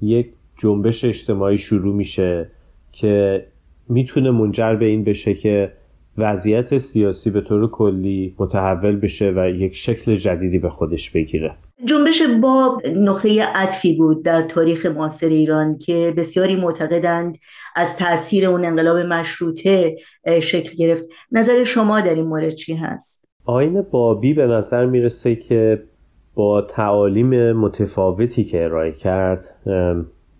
یک 0.00 0.26
جنبش 0.58 1.04
اجتماعی 1.04 1.58
شروع 1.58 1.94
میشه 1.94 2.50
که 2.92 3.44
می‌تونه 3.88 4.30
منجر 4.30 4.74
به 4.74 4.84
این 4.84 5.04
بشه 5.04 5.34
که 5.34 5.72
وضعیت 6.18 6.78
سیاسی 6.78 7.30
به 7.30 7.40
طور 7.40 7.70
کلی 7.70 8.34
متحول 8.38 8.96
بشه 8.96 9.32
و 9.36 9.48
یک 9.48 9.74
شکل 9.74 10.16
جدیدی 10.16 10.58
به 10.58 10.70
خودش 10.70 11.10
بگیره. 11.10 11.54
جنبش 11.84 12.22
باب 12.42 12.86
نقطه 12.86 13.44
عطفی 13.44 13.96
بود 13.96 14.24
در 14.24 14.42
تاریخ 14.42 14.86
معاصر 14.86 15.26
ایران 15.26 15.78
که 15.78 16.14
بسیاری 16.16 16.56
معتقدند 16.56 17.38
از 17.76 17.96
تاثیر 17.96 18.46
اون 18.46 18.64
انقلاب 18.64 18.96
مشروطه 18.96 19.96
شکل 20.42 20.76
گرفت 20.76 21.08
نظر 21.32 21.64
شما 21.64 22.00
در 22.00 22.14
این 22.14 22.26
مورد 22.26 22.50
چی 22.50 22.74
هست؟ 22.74 23.24
آین 23.44 23.82
بابی 23.82 24.34
به 24.34 24.46
نظر 24.46 24.86
می‌رسه 24.86 25.36
که 25.36 25.82
با 26.34 26.62
تعالیم 26.62 27.52
متفاوتی 27.52 28.44
که 28.44 28.64
ارائه 28.64 28.92
کرد 28.92 29.54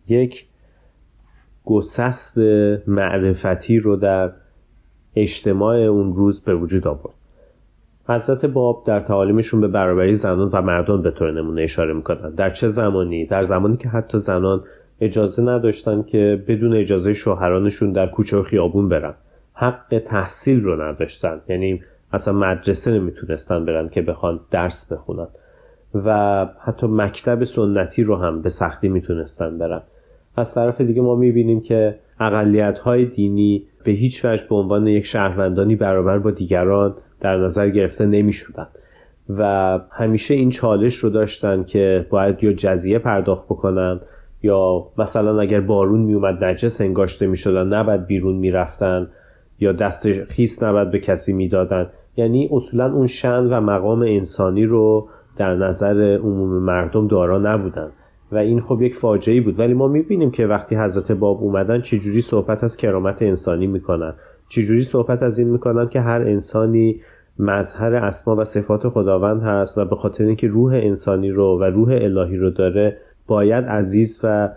یک 0.08 0.46
گسست 1.64 2.38
معرفتی 2.86 3.78
رو 3.78 3.96
در 3.96 4.32
اجتماع 5.16 5.76
اون 5.76 6.14
روز 6.16 6.40
به 6.40 6.54
وجود 6.54 6.86
آورد 6.86 7.14
حضرت 8.08 8.46
باب 8.46 8.84
در 8.86 9.00
تعالیمشون 9.00 9.60
به 9.60 9.68
برابری 9.68 10.14
زنان 10.14 10.50
و 10.52 10.62
مردان 10.62 11.02
به 11.02 11.10
طور 11.10 11.32
نمونه 11.32 11.62
اشاره 11.62 11.92
می‌کنن 11.92 12.30
در 12.30 12.50
چه 12.50 12.68
زمانی؟ 12.68 13.26
در 13.26 13.42
زمانی 13.42 13.76
که 13.76 13.88
حتی 13.88 14.18
زنان 14.18 14.60
اجازه 15.00 15.42
نداشتن 15.42 16.02
که 16.02 16.44
بدون 16.48 16.76
اجازه 16.76 17.12
شوهرانشون 17.12 17.92
در 17.92 18.06
کوچه 18.06 18.36
و 18.36 18.42
خیابون 18.42 18.88
برن. 18.88 19.14
حق 19.54 20.02
تحصیل 20.06 20.62
رو 20.62 20.82
نداشتن. 20.82 21.40
یعنی 21.48 21.82
اصلا 22.12 22.34
مدرسه 22.34 22.90
نمی‌تونستن 22.90 23.64
برن 23.64 23.88
که 23.88 24.02
بخوان 24.02 24.40
درس 24.50 24.92
بخونن. 24.92 25.26
و 25.94 26.46
حتی 26.60 26.86
مکتب 26.86 27.44
سنتی 27.44 28.04
رو 28.04 28.16
هم 28.16 28.42
به 28.42 28.48
سختی 28.48 28.88
می‌تونستن 28.88 29.58
برن. 29.58 29.82
از 30.36 30.54
طرف 30.54 30.80
دیگه 30.80 31.02
ما 31.02 31.14
می‌بینیم 31.14 31.60
که 31.60 31.98
اقلیت 32.20 32.78
های 32.78 33.04
دینی 33.04 33.66
به 33.84 33.92
هیچ 33.92 34.24
وجه 34.24 34.46
به 34.48 34.54
عنوان 34.54 34.86
یک 34.86 35.06
شهروندانی 35.06 35.76
برابر 35.76 36.18
با 36.18 36.30
دیگران 36.30 36.94
در 37.22 37.36
نظر 37.36 37.68
گرفته 37.68 38.06
نمی 38.06 38.32
شدن 38.32 38.66
و 39.38 39.80
همیشه 39.90 40.34
این 40.34 40.50
چالش 40.50 40.94
رو 40.94 41.10
داشتن 41.10 41.64
که 41.64 42.06
باید 42.10 42.44
یا 42.44 42.52
جزیه 42.52 42.98
پرداخت 42.98 43.44
بکنن 43.44 44.00
یا 44.42 44.86
مثلا 44.98 45.40
اگر 45.40 45.60
بارون 45.60 46.00
میومد 46.00 46.44
نجس 46.44 46.80
انگاشته 46.80 47.26
می 47.26 47.36
شدن 47.36 47.66
نباید 47.66 48.06
بیرون 48.06 48.36
می‌رفتن 48.36 49.06
یا 49.60 49.72
دست 49.72 50.24
خیس 50.24 50.62
نباید 50.62 50.90
به 50.90 50.98
کسی 50.98 51.32
می‌دادن. 51.32 51.86
یعنی 52.16 52.48
اصولا 52.52 52.92
اون 52.92 53.06
شن 53.06 53.46
و 53.46 53.60
مقام 53.60 54.02
انسانی 54.02 54.64
رو 54.64 55.08
در 55.36 55.54
نظر 55.54 56.18
عموم 56.22 56.62
مردم 56.62 57.08
دارا 57.08 57.38
نبودن. 57.38 57.90
و 58.32 58.36
این 58.36 58.60
خب 58.60 58.82
یک 58.82 58.94
فاجعه 58.94 59.40
بود. 59.40 59.58
ولی 59.58 59.74
ما 59.74 59.88
می‌بینیم 59.88 60.30
که 60.30 60.46
وقتی 60.46 60.76
حضرت 60.76 61.12
باب 61.12 61.42
اومدن 61.42 61.80
چجوری 61.80 62.20
صحبت 62.20 62.64
از 62.64 62.76
کرامت 62.76 63.22
انسانی 63.22 63.66
می‌کنن. 63.66 64.14
چجوری 64.54 64.82
صحبت 64.82 65.22
از 65.22 65.38
این 65.38 65.48
می‌کنن 65.48 65.88
که 65.88 66.00
هر 66.00 66.20
انسانی 66.20 67.00
مظهر 67.38 67.94
اسما 67.94 68.36
و 68.36 68.44
صفات 68.44 68.88
خداوند 68.88 69.42
هست 69.42 69.78
و 69.78 69.84
به 69.84 69.96
خاطر 69.96 70.24
اینکه 70.24 70.48
روح 70.48 70.72
انسانی 70.74 71.30
رو 71.30 71.58
و 71.60 71.64
روح 71.64 71.88
الهی 72.00 72.36
رو 72.36 72.50
داره 72.50 72.96
باید 73.26 73.64
عزیز 73.64 74.20
و 74.22 74.50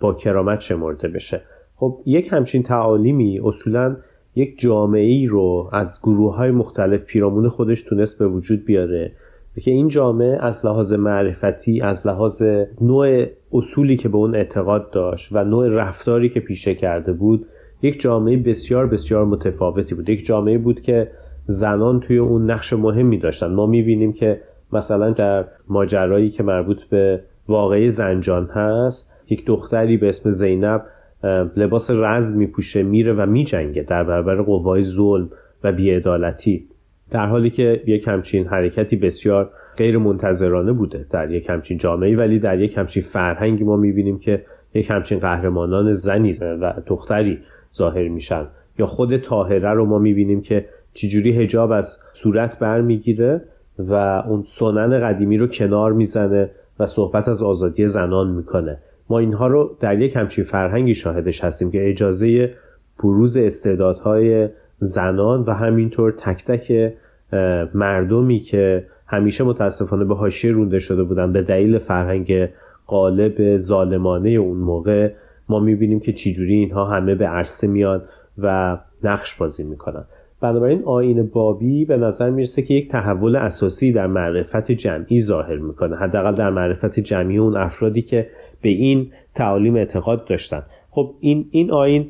با 0.00 0.14
کرامت 0.14 0.60
شمرده 0.60 1.08
بشه. 1.08 1.42
خب 1.76 1.98
یک 2.06 2.28
همچین 2.32 2.62
تعالیمی 2.62 3.40
اصولا 3.44 3.96
یک 4.36 4.58
جامعه 4.58 5.02
ای 5.02 5.26
رو 5.26 5.70
از 5.72 6.00
گروه 6.02 6.36
های 6.36 6.50
مختلف 6.50 7.00
پیرامون 7.00 7.48
خودش 7.48 7.82
تونست 7.82 8.18
به 8.18 8.26
وجود 8.28 8.64
بیاره 8.64 9.12
که 9.60 9.70
این 9.70 9.88
جامعه 9.88 10.38
از 10.40 10.66
لحاظ 10.66 10.92
معرفتی 10.92 11.80
از 11.80 12.06
لحاظ 12.06 12.42
نوع 12.80 13.26
اصولی 13.52 13.96
که 13.96 14.08
به 14.08 14.16
اون 14.16 14.34
اعتقاد 14.34 14.90
داشت 14.90 15.28
و 15.32 15.44
نوع 15.44 15.68
رفتاری 15.68 16.28
که 16.28 16.40
پیشه 16.40 16.74
کرده 16.74 17.12
بود 17.12 17.46
یک 17.84 18.00
جامعه 18.00 18.36
بسیار 18.36 18.86
بسیار 18.86 19.24
متفاوتی 19.24 19.94
بود. 19.94 20.08
یک 20.08 20.24
جامعه 20.24 20.58
بود 20.58 20.80
که 20.80 21.10
زنان 21.46 22.00
توی 22.00 22.18
اون 22.18 22.50
نقش 22.50 22.72
مهمی 22.72 23.18
داشتن. 23.18 23.46
ما 23.46 23.66
می‌بینیم 23.66 24.12
که 24.12 24.40
مثلا 24.72 25.10
در 25.10 25.44
ماجرایی 25.68 26.30
که 26.30 26.42
مربوط 26.42 26.84
به 26.84 27.20
واقعی 27.48 27.90
زنجان 27.90 28.46
هست 28.46 29.10
یک 29.30 29.46
دختری 29.46 29.96
به 29.96 30.08
اسم 30.08 30.30
زینب 30.30 30.84
لباس 31.56 31.90
رزم 31.90 32.36
میپوشه 32.36 32.82
میره 32.82 33.12
و 33.12 33.26
میجنگه 33.26 33.82
در 33.82 34.04
برابر 34.04 34.42
قوای 34.42 34.84
ظلم 34.84 35.30
و 35.64 35.72
بیعدالتی. 35.72 36.68
در 37.10 37.26
حالی 37.26 37.50
که 37.50 37.82
یک 37.86 38.08
همچین 38.08 38.46
حرکتی 38.46 38.96
بسیار 38.96 39.50
غیر 39.76 39.98
منتظرانه 39.98 40.72
بوده 40.72 41.06
در 41.10 41.30
یک 41.30 41.50
همچین 41.50 41.78
جامعه 41.78 42.16
ولی 42.16 42.38
در 42.38 42.60
یک 42.60 42.78
همچین 42.78 43.02
فرهنگی 43.02 43.64
ما 43.64 43.76
می‌بینیم 43.76 44.18
که 44.18 44.44
یک 44.74 44.90
همچین 44.90 45.18
قهرمانان 45.18 45.92
زنی 45.92 46.32
و 46.40 46.74
دختری 46.86 47.38
ظاهر 47.76 48.08
میشن. 48.08 48.46
یا 48.78 48.86
خود 48.86 49.16
تاهره 49.16 49.72
رو 49.72 49.84
ما 49.84 49.98
می‌بینیم 49.98 50.40
که 50.40 50.66
چجوری 50.94 51.32
هجاب 51.32 51.72
از 51.72 51.98
صورت 52.12 52.58
برمیگیره 52.58 53.42
و 53.78 53.92
اون 54.28 54.44
سنن 54.48 55.00
قدیمی 55.00 55.38
رو 55.38 55.46
کنار 55.46 55.92
می‌زنه 55.92 56.50
و 56.78 56.86
صحبت 56.86 57.28
از 57.28 57.42
آزادی 57.42 57.88
زنان 57.88 58.30
می‌کنه. 58.30 58.78
ما 59.10 59.18
اینها 59.18 59.46
رو 59.46 59.76
در 59.80 60.00
یک 60.00 60.16
همچین 60.16 60.44
فرهنگی 60.44 60.94
شاهدش 60.94 61.44
هستیم 61.44 61.70
که 61.70 61.90
اجازه 61.90 62.50
بروز 63.02 63.36
استعدادهای 63.36 64.48
زنان 64.78 65.42
و 65.42 65.52
همینطور 65.52 66.12
تک 66.12 66.44
تک 66.44 66.94
مردمی 67.74 68.40
که 68.40 68.86
همیشه 69.06 69.44
متاسفانه 69.44 70.04
به 70.04 70.14
حاشیه 70.14 70.52
رونده 70.52 70.78
شده 70.78 71.02
بودن 71.02 71.32
به 71.32 71.42
دلیل 71.42 71.78
فرهنگ 71.78 72.48
قالب 72.86 73.56
ظالمانه 73.56 74.30
اون 74.30 74.56
موقع 74.56 75.10
ما 75.48 75.60
می‌بینیم 75.60 76.00
که 76.00 76.12
چجوری 76.12 76.54
اینها 76.54 76.84
همه 76.84 77.14
به 77.14 77.26
عرصه 77.26 77.66
میان 77.66 78.02
و 78.38 78.78
نقش 79.04 79.34
بازی 79.34 79.64
می‌کنن. 79.64 80.04
بنابراین 80.40 80.82
آین 80.84 81.30
بابی 81.32 81.84
به 81.84 81.96
نظر 81.96 82.30
می‌رسه 82.30 82.62
که 82.62 82.74
یک 82.74 82.90
تحول 82.90 83.36
اساسی 83.36 83.92
در 83.92 84.06
معرفت 84.06 84.72
جمعی 84.72 85.20
ظاهر 85.20 85.56
می‌کنه. 85.56 85.96
حداقل 85.96 86.34
در 86.34 86.50
معرفت 86.50 87.00
جمعی 87.00 87.38
اون 87.38 87.56
افرادی 87.56 88.02
که 88.02 88.26
به 88.62 88.68
این 88.68 89.10
تعالیم 89.34 89.76
اعتقاد 89.76 90.24
داشتن. 90.24 90.62
خب 90.90 91.14
این 91.20 91.46
این 91.50 91.70
آین 91.70 92.06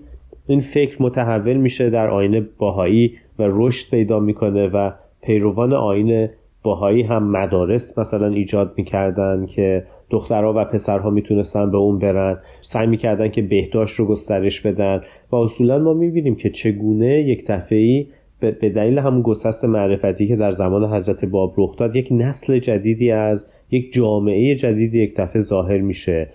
این 0.47 0.61
فکر 0.61 1.03
متحول 1.03 1.57
میشه 1.57 1.91
در 1.91 2.09
آین 2.09 2.49
باهایی 2.59 3.17
و 3.39 3.43
رشد 3.47 3.91
پیدا 3.91 4.21
می‌کنه 4.21 4.69
و 4.69 4.91
پیروان 5.23 5.73
آین 5.73 6.29
باهایی 6.63 7.03
هم 7.03 7.31
مدارس 7.31 7.99
مثلا 7.99 8.27
ایجاد 8.27 8.75
می‌کردن 8.77 9.47
که 9.47 9.87
دخترها 10.11 10.53
و 10.57 10.65
پسرها 10.65 11.11
می‌تونستن 11.11 11.71
به 11.71 11.77
اون 11.77 11.99
برن. 11.99 12.39
سعی 12.61 12.87
می‌کردن 12.87 13.29
که 13.29 13.43
بهداشت 13.43 13.97
رو 13.97 14.07
گسترش 14.07 14.61
بدن 14.61 15.01
و 15.33 15.37
اصولا 15.37 15.79
ما 15.79 15.93
می‌بینیم 15.93 16.35
که 16.35 16.51
چگونه 16.51 17.21
یک 17.21 17.45
دفعی 17.47 18.09
به 18.41 18.69
دلیل 18.69 18.99
همون 18.99 19.23
گسست 19.23 19.65
معرفتی 19.65 20.29
که 20.29 20.37
در 20.37 20.53
زمان 20.53 20.85
حضرت 20.85 21.25
باب 21.25 21.55
رخ 21.59 21.77
داد 21.77 21.97
یک 21.97 22.09
نسل 22.11 22.59
جدیدی 22.59 23.11
از 23.11 23.47
یک 23.71 23.93
جامعه 23.93 24.55
جدیدی 24.55 24.99
یک 24.99 25.17
دفعه 25.17 25.41
ظاهر 25.41 25.79
میشه 25.79 26.29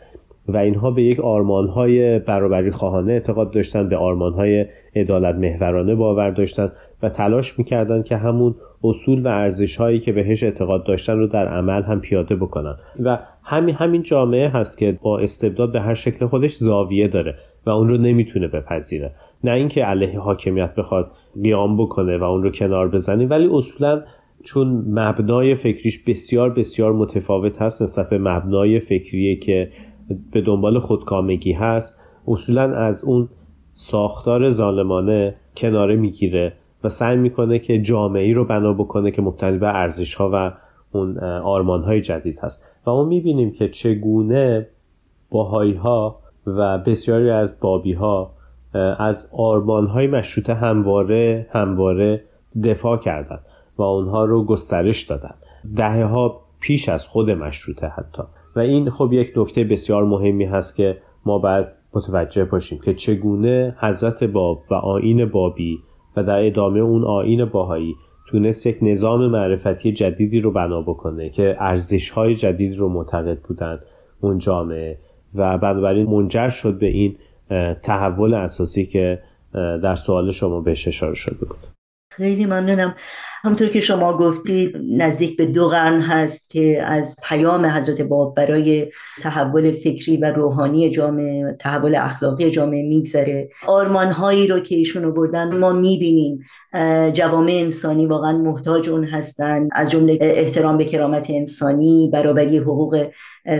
و 0.47 0.57
اینها 0.57 0.91
به 0.91 1.03
یک 1.03 1.19
آرمانهای 1.19 2.19
برابری 2.19 2.71
خواهانه 2.71 3.11
اعتقاد 3.11 3.51
داشتن 3.51 3.89
به 3.89 3.97
آرمانهای 3.97 4.65
عدالت 4.95 5.35
محورانه 5.35 5.95
باور 5.95 6.29
داشتن 6.29 6.71
و 7.03 7.09
تلاش 7.09 7.59
می‌کردن 7.59 8.03
که 8.03 8.17
همون 8.17 8.55
اصول 8.83 9.25
و 9.25 9.27
ارزش 9.27 9.75
هایی 9.75 9.99
که 9.99 10.11
بهش 10.11 10.43
اعتقاد 10.43 10.85
داشتن 10.85 11.17
رو 11.17 11.27
در 11.27 11.47
عمل 11.47 11.83
هم 11.83 12.01
پیاده 12.01 12.35
بکنن. 12.35 12.75
و 12.99 13.19
همین 13.49 13.75
همین 13.75 14.03
جامعه 14.03 14.49
هست 14.49 14.77
که 14.77 14.99
با 15.01 15.19
استبداد 15.19 15.71
به 15.71 15.81
هر 15.81 15.93
شکل 15.93 16.25
خودش 16.25 16.55
زاویه 16.55 17.07
داره 17.07 17.35
و 17.65 17.69
اون 17.69 17.89
رو 17.89 17.97
نمی‌تونه 17.97 18.47
بپذیره. 18.47 19.11
نه 19.43 19.51
اینکه 19.51 19.85
علیه 19.85 20.19
حاکمیت 20.19 20.75
بخواد 20.75 21.11
قیام 21.43 21.77
بکنه 21.77 22.17
و 22.17 22.23
اون 22.23 22.43
رو 22.43 22.51
کنار 22.51 22.89
بزنه 22.89 23.25
ولی 23.25 23.49
اصولا 23.51 24.01
چون 24.43 24.67
مبنای 24.87 25.55
فکریش 25.55 26.03
بسیار 26.03 26.49
بسیار 26.49 26.93
متفاوت 26.93 27.61
هست 27.61 27.81
نسبت 27.81 28.09
به 28.09 28.17
مبنای 28.17 28.79
فکریه 28.79 29.35
که 29.35 29.71
به 30.31 30.41
دنبال 30.41 30.79
خودکامگی 30.79 31.51
هست 31.51 31.99
اصولا 32.27 32.75
از 32.75 33.03
اون 33.03 33.29
ساختار 33.73 34.49
ظالمانه 34.49 35.35
کناره 35.57 35.95
می‌گیره 35.95 36.53
و 36.83 36.89
سعی 36.89 37.17
می‌کنه 37.17 37.59
که 37.59 37.81
جامعه 37.81 38.33
رو 38.33 38.45
بنا 38.45 38.73
بکنه 38.73 39.11
که 39.11 39.21
مبتنی 39.21 39.57
به 39.57 39.67
ارزش 39.67 40.15
ها 40.15 40.29
و 40.33 40.51
اون 40.91 41.17
آرمان 41.43 41.83
های 41.83 42.01
جدید 42.01 42.39
هست. 42.39 42.68
و 42.87 42.91
ما 42.91 43.03
می‌بینیم 43.03 43.51
که 43.51 43.69
چگونه 43.69 44.67
باهایی 45.29 45.73
ها 45.73 46.19
و 46.47 46.77
بسیاری 46.77 47.29
از 47.29 47.59
بابی 47.59 47.93
ها 47.93 48.31
از 48.99 49.29
آرمان 49.37 49.87
های 49.87 50.07
مشروطه 50.07 50.53
همواره 50.53 51.47
همواره 51.51 52.23
دفاع 52.63 52.97
کردند 52.97 53.41
و 53.77 53.81
اونها 53.81 54.25
رو 54.25 54.43
گسترش 54.43 55.03
دادن 55.03 55.33
دهه 55.75 56.03
ها 56.03 56.41
پیش 56.59 56.89
از 56.89 57.07
خود 57.07 57.29
مشروطه 57.29 57.87
حتی. 57.87 58.23
و 58.55 58.59
این 58.59 58.89
خب 58.89 59.13
یک 59.13 59.33
نکته 59.35 59.63
بسیار 59.63 60.03
مهمی 60.03 60.45
هست 60.45 60.75
که 60.75 60.97
ما 61.25 61.39
باید 61.39 61.65
متوجه 61.93 62.45
باشیم 62.45 62.79
که 62.85 62.93
چگونه 62.93 63.75
حضرت 63.79 64.23
باب 64.23 64.63
و 64.71 64.73
آین 64.73 65.25
بابی 65.25 65.79
و 66.17 66.23
در 66.23 66.45
ادامه 66.45 66.79
اون 66.79 67.03
آین 67.03 67.45
باهایی 67.45 67.95
تونست 68.29 68.67
یک 68.67 68.77
نظام 68.81 69.27
معرفتی 69.27 69.91
جدیدی 69.91 70.41
رو 70.41 70.51
بنا 70.51 70.81
بکنه 70.81 71.29
که 71.29 71.55
ارزش 71.59 72.09
های 72.09 72.35
جدیدی 72.35 72.75
رو 72.75 72.89
معتقد 72.89 73.39
بودن 73.39 73.79
اون 74.21 74.37
جامعه. 74.37 74.97
و 75.35 75.57
بنابراین 75.57 76.07
منجر 76.07 76.49
شد 76.49 76.79
به 76.79 76.87
این 76.87 77.15
تحول 77.83 78.33
اساسی 78.33 78.85
که 78.85 79.19
در 79.53 79.95
سوال 79.95 80.31
شما 80.31 80.61
بهش 80.61 80.87
اشاره 80.87 81.15
شده 81.15 81.45
بود. 81.45 81.78
خیلی 82.11 82.45
ممنونم. 82.45 82.95
همطور 83.43 83.67
که 83.67 83.79
شما 83.79 84.17
گفتید 84.17 84.77
نزدیک 84.89 85.37
به 85.37 85.45
دو 85.45 85.67
قرن 85.67 86.01
هست 86.01 86.49
که 86.49 86.83
از 86.83 87.15
پیام 87.23 87.65
حضرت 87.65 88.01
باب 88.01 88.35
برای 88.35 88.87
تحول 89.21 89.71
فکری 89.71 90.17
و 90.17 90.25
روحانی 90.25 90.89
جامعه 90.89 91.55
تحول 91.59 91.95
اخلاقی 91.95 92.51
جامعه 92.51 92.83
میگذره. 92.83 93.49
آرمانهایی 93.67 94.47
رو 94.47 94.59
که 94.59 94.75
ایشون 94.75 95.13
بردن 95.13 95.57
ما 95.57 95.73
می‌بینیم. 95.73 96.39
جوامع 97.13 97.51
انسانی 97.51 98.05
واقعا 98.05 98.37
محتاج 98.37 98.89
اون 98.89 99.03
هستن. 99.03 99.69
از 99.71 99.91
جمله 99.91 100.17
احترام 100.21 100.77
به 100.77 100.85
کرامت 100.85 101.27
انسانی 101.29 102.09
برابری 102.13 102.57
حقوق 102.57 103.07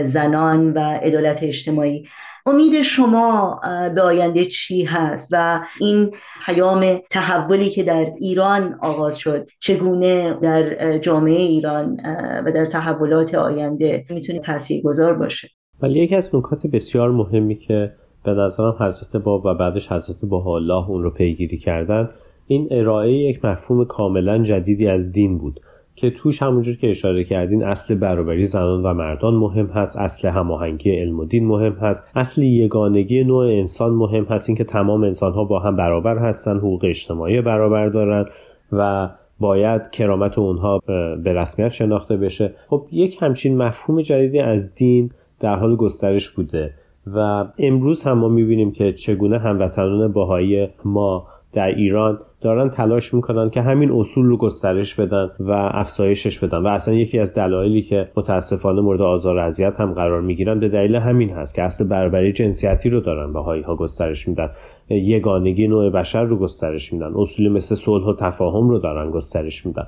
زنان 0.02 0.72
و 0.72 0.78
عدالت 0.78 1.42
اجتماعی. 1.42 2.04
امید 2.46 2.82
شما 2.82 3.60
به 3.94 4.02
آینده 4.02 4.44
چی 4.44 4.84
هست 4.84 5.28
و 5.32 5.60
این 5.80 6.10
پیام 6.46 6.98
تحولی 7.10 7.70
که 7.70 7.82
در 7.82 8.12
ایران 8.20 8.78
آغاز 8.82 9.16
شد 9.16 9.48
چگونه 9.60 10.34
در 10.34 10.98
جامعه 10.98 11.40
ایران 11.40 12.00
و 12.46 12.52
در 12.52 12.66
تحولات 12.66 13.34
آینده 13.34 14.04
می‌تونه 14.10 14.38
تأثیر 14.38 14.82
گذار 14.82 15.14
باشه؟ 15.14 15.48
ولی 15.82 16.04
یکی 16.04 16.16
از 16.16 16.34
نکات 16.34 16.66
بسیار 16.66 17.10
مهمی 17.10 17.58
که 17.58 17.92
به 18.24 18.30
نظرم 18.30 18.76
حضرت 18.80 19.16
باب 19.16 19.46
و 19.46 19.54
بعدش 19.54 19.92
حضرت 19.92 20.16
با 20.22 20.54
الله 20.56 20.90
اون 20.90 21.02
رو 21.02 21.10
پیگیری 21.10 21.58
کردن 21.58 22.10
این 22.46 22.68
ارائه 22.70 23.12
یک 23.12 23.44
مفهوم 23.44 23.84
کاملا 23.84 24.42
جدیدی 24.42 24.86
از 24.86 25.12
دین 25.12 25.38
بود. 25.38 25.60
که 26.00 26.10
توش 26.10 26.42
همونجور 26.42 26.76
که 26.76 26.90
اشاره 26.90 27.24
کردین 27.24 27.64
اصل 27.64 27.94
برابری 27.94 28.44
زنان 28.44 28.82
و 28.82 28.94
مردان 28.94 29.34
مهم 29.34 29.66
هست 29.66 29.96
اصل 29.96 30.28
هماهنگی 30.28 30.90
علم 30.90 31.20
و 31.20 31.24
دین 31.24 31.46
مهم 31.46 31.72
هست 31.72 32.08
اصل 32.14 32.42
یگانگی 32.42 33.24
نوع 33.24 33.44
انسان 33.44 33.90
مهم 33.90 34.24
هست 34.24 34.48
اینکه 34.48 34.64
تمام 34.64 35.04
انسان 35.04 35.32
ها 35.32 35.44
با 35.44 35.58
هم 35.58 35.76
برابر 35.76 36.18
هستن 36.18 36.56
حقوق 36.56 36.84
اجتماعی 36.84 37.40
برابر 37.40 37.88
دارن 37.88 38.24
و 38.72 39.08
باید 39.40 39.90
کرامت 39.90 40.38
اونها 40.38 40.78
به 41.24 41.32
رسمیت 41.32 41.68
شناخته 41.68 42.16
بشه. 42.16 42.54
خب 42.68 42.86
یک 42.92 43.16
همچین 43.20 43.56
مفهوم 43.56 44.00
جدیدی 44.00 44.38
از 44.38 44.74
دین 44.74 45.10
در 45.40 45.56
حال 45.56 45.76
گسترش 45.76 46.30
بوده 46.30 46.74
و 47.06 47.44
امروز 47.58 48.04
هم 48.04 48.18
ما 48.18 48.28
می‌بینیم 48.28 48.72
که 48.72 48.92
چگونه 48.92 49.38
هموطنان 49.38 50.12
باهایی 50.12 50.68
ما 50.84 51.26
در 51.52 51.66
ایران 51.66 52.18
دارن 52.40 52.70
تلاش 52.70 53.14
می‌کنن 53.14 53.50
که 53.50 53.62
همین 53.62 53.92
اصول 53.92 54.26
رو 54.26 54.36
گسترش 54.36 54.94
بدن 54.94 55.30
و 55.40 55.50
افزایشش 55.50 56.38
بدن 56.38 56.58
و 56.58 56.66
اصلا 56.66 56.94
یکی 56.94 57.18
از 57.18 57.34
دلایلی 57.34 57.82
که 57.82 58.08
متاسفانه 58.16 58.80
مورد 58.80 59.02
آزار 59.02 59.36
و 59.36 59.40
اذیت 59.40 59.80
هم 59.80 59.92
قرار 59.92 60.20
می‌گیرن 60.20 60.60
به 60.60 60.68
دلیل 60.68 60.96
همین 60.96 61.30
هست 61.30 61.54
که 61.54 61.62
اصل 61.62 61.84
برابری 61.84 62.32
جنسیتی 62.32 62.90
رو 62.90 63.00
دارن 63.00 63.32
هایی 63.32 63.62
ها 63.62 63.76
گسترش 63.76 64.28
میدن. 64.28 64.50
یگانگی 64.90 65.68
نوع 65.68 65.90
بشر 65.90 66.24
رو 66.24 66.36
گسترش 66.36 66.92
میدن. 66.92 67.12
اصولی 67.16 67.48
مثل 67.48 67.74
صلح 67.74 68.04
و 68.04 68.14
تفاهم 68.14 68.68
رو 68.68 68.78
دارن 68.78 69.10
گسترش 69.10 69.66
میدن. 69.66 69.86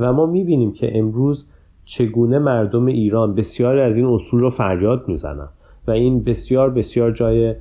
و 0.00 0.12
ما 0.12 0.26
می‌بینیم 0.26 0.72
که 0.72 0.98
امروز 0.98 1.48
چگونه 1.84 2.38
مردم 2.38 2.86
ایران 2.86 3.34
بسیاری 3.34 3.80
از 3.80 3.96
این 3.96 4.06
اصول 4.06 4.40
رو 4.40 4.50
فریاد 4.50 5.08
می‌زنن 5.08 5.48
و 5.86 5.90
این 5.90 6.24
بسیار 6.24 6.70
بسیار 6.70 7.10
جای 7.10 7.54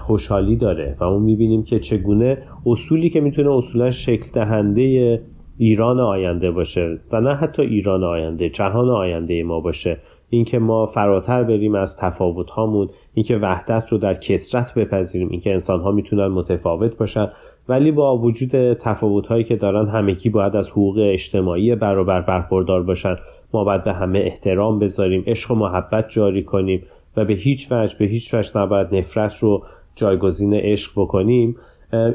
خوشحالی 0.00 0.56
داره 0.56 0.96
و 1.00 1.10
ما 1.10 1.18
می‌بینیم 1.18 1.62
که 1.62 1.78
چگونه 1.78 2.38
اصولی 2.66 3.10
که 3.10 3.20
می‌تونه 3.20 3.50
اصولا 3.50 3.90
شکل 3.90 4.26
دهنده 4.32 5.22
ایران 5.58 6.00
آینده 6.00 6.50
باشه 6.50 6.98
و 7.12 7.20
نه 7.20 7.34
حتی 7.34 7.62
ایران 7.62 8.04
آینده 8.04 8.48
جهان 8.48 8.90
آینده 8.90 9.42
ما 9.42 9.60
باشه. 9.60 9.96
اینکه 10.30 10.58
ما 10.58 10.86
فراتر 10.86 11.42
بریم 11.42 11.74
از 11.74 11.96
تفاوت 11.96 12.50
هامون 12.50 12.88
اینکه 13.14 13.36
وحدت 13.36 13.88
رو 13.88 13.98
در 13.98 14.14
کسرت 14.14 14.74
بپذیریم 14.74 15.28
اینکه 15.30 15.52
انسان 15.52 15.80
ها 15.80 15.90
می‌تونن 15.90 16.26
متفاوت 16.26 16.96
باشن. 16.96 17.28
ولی 17.68 17.90
با 17.90 18.18
وجود 18.18 18.72
تفاوت 18.72 19.26
هایی 19.26 19.44
که 19.44 19.56
دارن 19.56 19.88
همگی 19.88 20.28
باید 20.30 20.56
از 20.56 20.70
حقوق 20.70 20.98
اجتماعی 20.98 21.74
برابر 21.74 22.20
برخوردار 22.20 22.82
باشن. 22.82 23.16
ما 23.54 23.64
باید 23.64 23.84
به 23.84 23.92
همه 23.92 24.18
احترام 24.18 24.78
بذاریم 24.78 25.24
عشق 25.26 25.50
و 25.50 25.54
محبت 25.54 26.08
جاری 26.08 26.42
کنیم. 26.42 26.82
و 27.16 27.24
به 27.24 27.34
هیچ 27.34 27.72
وجه 27.72 27.96
به 27.98 28.04
هیچ 28.04 28.34
وجه 28.34 28.58
نباید 28.58 28.94
نفرت 28.94 29.38
رو 29.38 29.62
جایگزین 29.94 30.54
عشق 30.54 30.92
بکنیم. 30.96 31.56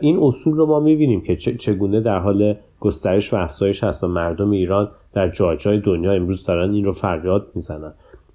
این 0.02 0.20
اصول 0.24 0.56
رو 0.56 0.66
ما 0.66 0.80
می‌بینیم 0.80 1.22
که 1.22 1.36
چگونه 1.36 2.02
در 2.02 2.20
حال 2.20 2.56
گسترش 2.80 3.34
و 3.34 3.38
افزایش 3.38 3.84
هست 3.84 4.04
و 4.04 4.08
مردم 4.08 4.52
ایران 4.52 4.90
در 5.14 5.30
جای 5.30 5.58
جای 5.58 5.80
دنیا 5.80 6.12
امروز 6.12 6.46
دارن 6.46 6.74
این 6.74 6.86
رو 6.86 6.94
فریاد 6.94 7.48
می‌زنن. 7.56 7.94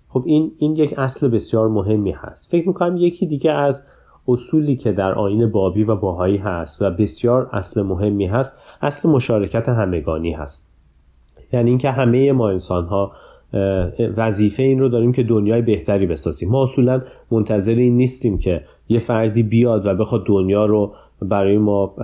خب 0.08 0.22
این 0.26 0.52
این 0.58 0.76
یک 0.76 0.98
اصل 0.98 1.28
بسیار 1.28 1.68
مهمی 1.68 2.10
هست. 2.10 2.50
فکر 2.50 2.68
می‌کنم 2.68 2.96
یکی 2.96 3.26
دیگه 3.26 3.52
از 3.52 3.82
اصولی 4.28 4.76
که 4.76 4.92
در 4.92 5.12
آین 5.12 5.50
بابی 5.50 5.84
و 5.84 5.96
باهایی 5.96 6.36
هست 6.36 6.82
و 6.82 6.90
بسیار 6.90 7.48
اصل 7.52 7.82
مهمی 7.82 8.26
هست 8.26 8.56
اصل 8.82 9.08
مشارکت 9.08 9.68
همگانی 9.68 10.32
هست. 10.32 10.66
یعنی 11.52 11.70
اینکه 11.70 11.90
همه 11.90 12.32
ما 12.32 12.50
انسان 12.50 12.84
ها 12.84 13.12
وظیفه 14.16 14.62
این 14.62 14.78
رو 14.78 14.88
داریم 14.88 15.12
که 15.12 15.22
دنیای 15.22 15.62
بهتری 15.62 16.06
بسازیم. 16.06 16.48
ما 16.48 16.64
اصولا 16.64 17.02
منتظر 17.30 17.74
این 17.74 17.96
نیستیم 17.96 18.38
که 18.38 18.64
یه 18.88 19.00
فردی 19.00 19.42
بیاد 19.42 19.86
و 19.86 19.94
بخواد 19.94 20.26
دنیا 20.26 20.66
رو 20.66 20.94
برای 21.22 21.58
ما 21.58 21.94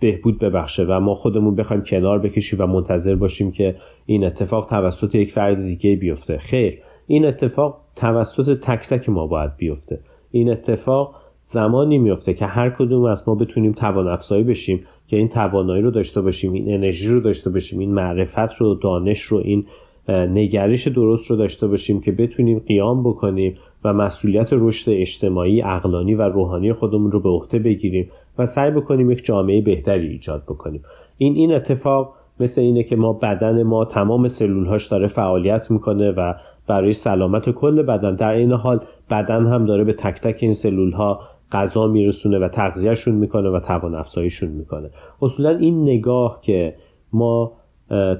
بهبود 0.00 0.38
ببخشه 0.38 0.84
و 0.84 1.00
ما 1.00 1.14
خودمون 1.14 1.54
بخوایم 1.54 1.82
کنار 1.82 2.18
بکشیم 2.18 2.58
و 2.62 2.66
منتظر 2.66 3.14
باشیم 3.14 3.52
که 3.52 3.76
این 4.06 4.24
اتفاق 4.24 4.66
توسط 4.66 5.14
یک 5.14 5.32
فرد 5.32 5.62
دیگه 5.62 5.96
بیفته. 5.96 6.38
خیر 6.38 6.78
این 7.06 7.26
اتفاق 7.26 7.80
توسط 7.96 8.60
تک 8.60 8.88
تک 8.88 9.08
ما 9.08 9.26
باید 9.26 9.56
بیفته. 9.56 10.00
این 10.30 10.50
اتفاق 10.50 11.14
زمانی 11.44 11.98
میفته 11.98 12.34
که 12.34 12.46
هر 12.46 12.70
کدوم 12.70 13.04
از 13.04 13.28
ما 13.28 13.34
بتونیم 13.34 13.72
توان 13.72 14.08
افزایی 14.08 14.44
بشیم 14.44 14.84
که 15.08 15.16
این 15.16 15.28
توانایی 15.28 15.82
رو 15.82 15.90
داشته 15.90 16.20
باشیم 16.20 16.52
این 16.52 16.74
انرژی 16.74 17.08
رو 17.08 17.20
داشته 17.20 17.50
باشیم 17.50 17.78
این 17.78 17.94
معرفت 17.94 18.54
رو 18.58 18.74
دانش 18.74 19.20
رو 19.20 19.38
این 19.44 19.66
نگرش 20.08 20.88
درست 20.88 21.30
رو 21.30 21.36
داشته 21.36 21.66
باشیم 21.66 22.00
که 22.00 22.12
بتونیم 22.12 22.58
قیام 22.58 23.02
بکنیم 23.02 23.56
و 23.84 23.92
مسئولیت 23.92 24.48
رشد 24.52 24.90
اجتماعی، 24.90 25.62
اقلانی 25.62 26.14
و 26.14 26.22
روحانی 26.22 26.72
خودمون 26.72 27.12
رو 27.12 27.20
به 27.20 27.28
عهده 27.28 27.58
بگیریم 27.58 28.10
و 28.38 28.46
سعی 28.46 28.70
بکنیم 28.70 29.10
یک 29.10 29.24
جامعه 29.24 29.60
بهتری 29.60 30.06
ایجاد 30.06 30.42
بکنیم. 30.42 30.82
این 31.18 31.34
این 31.34 31.54
اتفاق 31.54 32.14
مثل 32.40 32.60
اینه 32.60 32.82
که 32.82 32.96
ما 32.96 33.12
بدن 33.12 33.62
ما 33.62 33.84
تمام 33.84 34.28
سلولهاش 34.28 34.86
داره 34.86 35.08
فعالیت 35.08 35.70
می‌کنه 35.70 36.10
و 36.10 36.34
برای 36.66 36.92
سلامت 36.92 37.50
کل 37.50 37.82
بدن. 37.82 38.14
در 38.14 38.30
این 38.30 38.52
حال 38.52 38.80
بدن 39.10 39.46
هم 39.46 39.66
داره 39.66 39.84
به 39.84 39.92
تک 39.92 40.20
تک 40.20 40.36
این 40.40 40.52
سلول 40.52 40.92
ها 40.92 41.20
غذا 41.52 41.86
میرسونه 41.86 42.38
و 42.38 42.48
تغذیهشون 42.48 43.14
می‌کنه 43.14 43.48
و 43.48 43.60
توان 43.60 43.94
افزاییشون 43.94 44.50
می‌کنه. 44.50 44.90
اصولا 45.22 45.50
این 45.50 45.82
نگاه 45.82 46.40
که 46.42 46.74
ما 47.12 47.52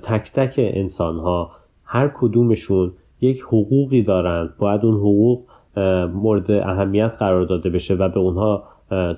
تک 0.02 0.32
تک 0.32 0.54
انسان 0.56 1.18
ها 1.18 1.50
هر 1.92 2.10
کدومشون 2.14 2.92
یک 3.20 3.40
حقوقی 3.40 4.02
دارند 4.02 4.50
باید 4.58 4.84
اون 4.84 4.94
حقوق 4.94 5.42
مورد 6.14 6.50
اهمیت 6.50 7.12
قرار 7.18 7.44
داده 7.44 7.70
بشه 7.70 7.94
و 7.94 8.08
به 8.08 8.18
اونها 8.18 8.64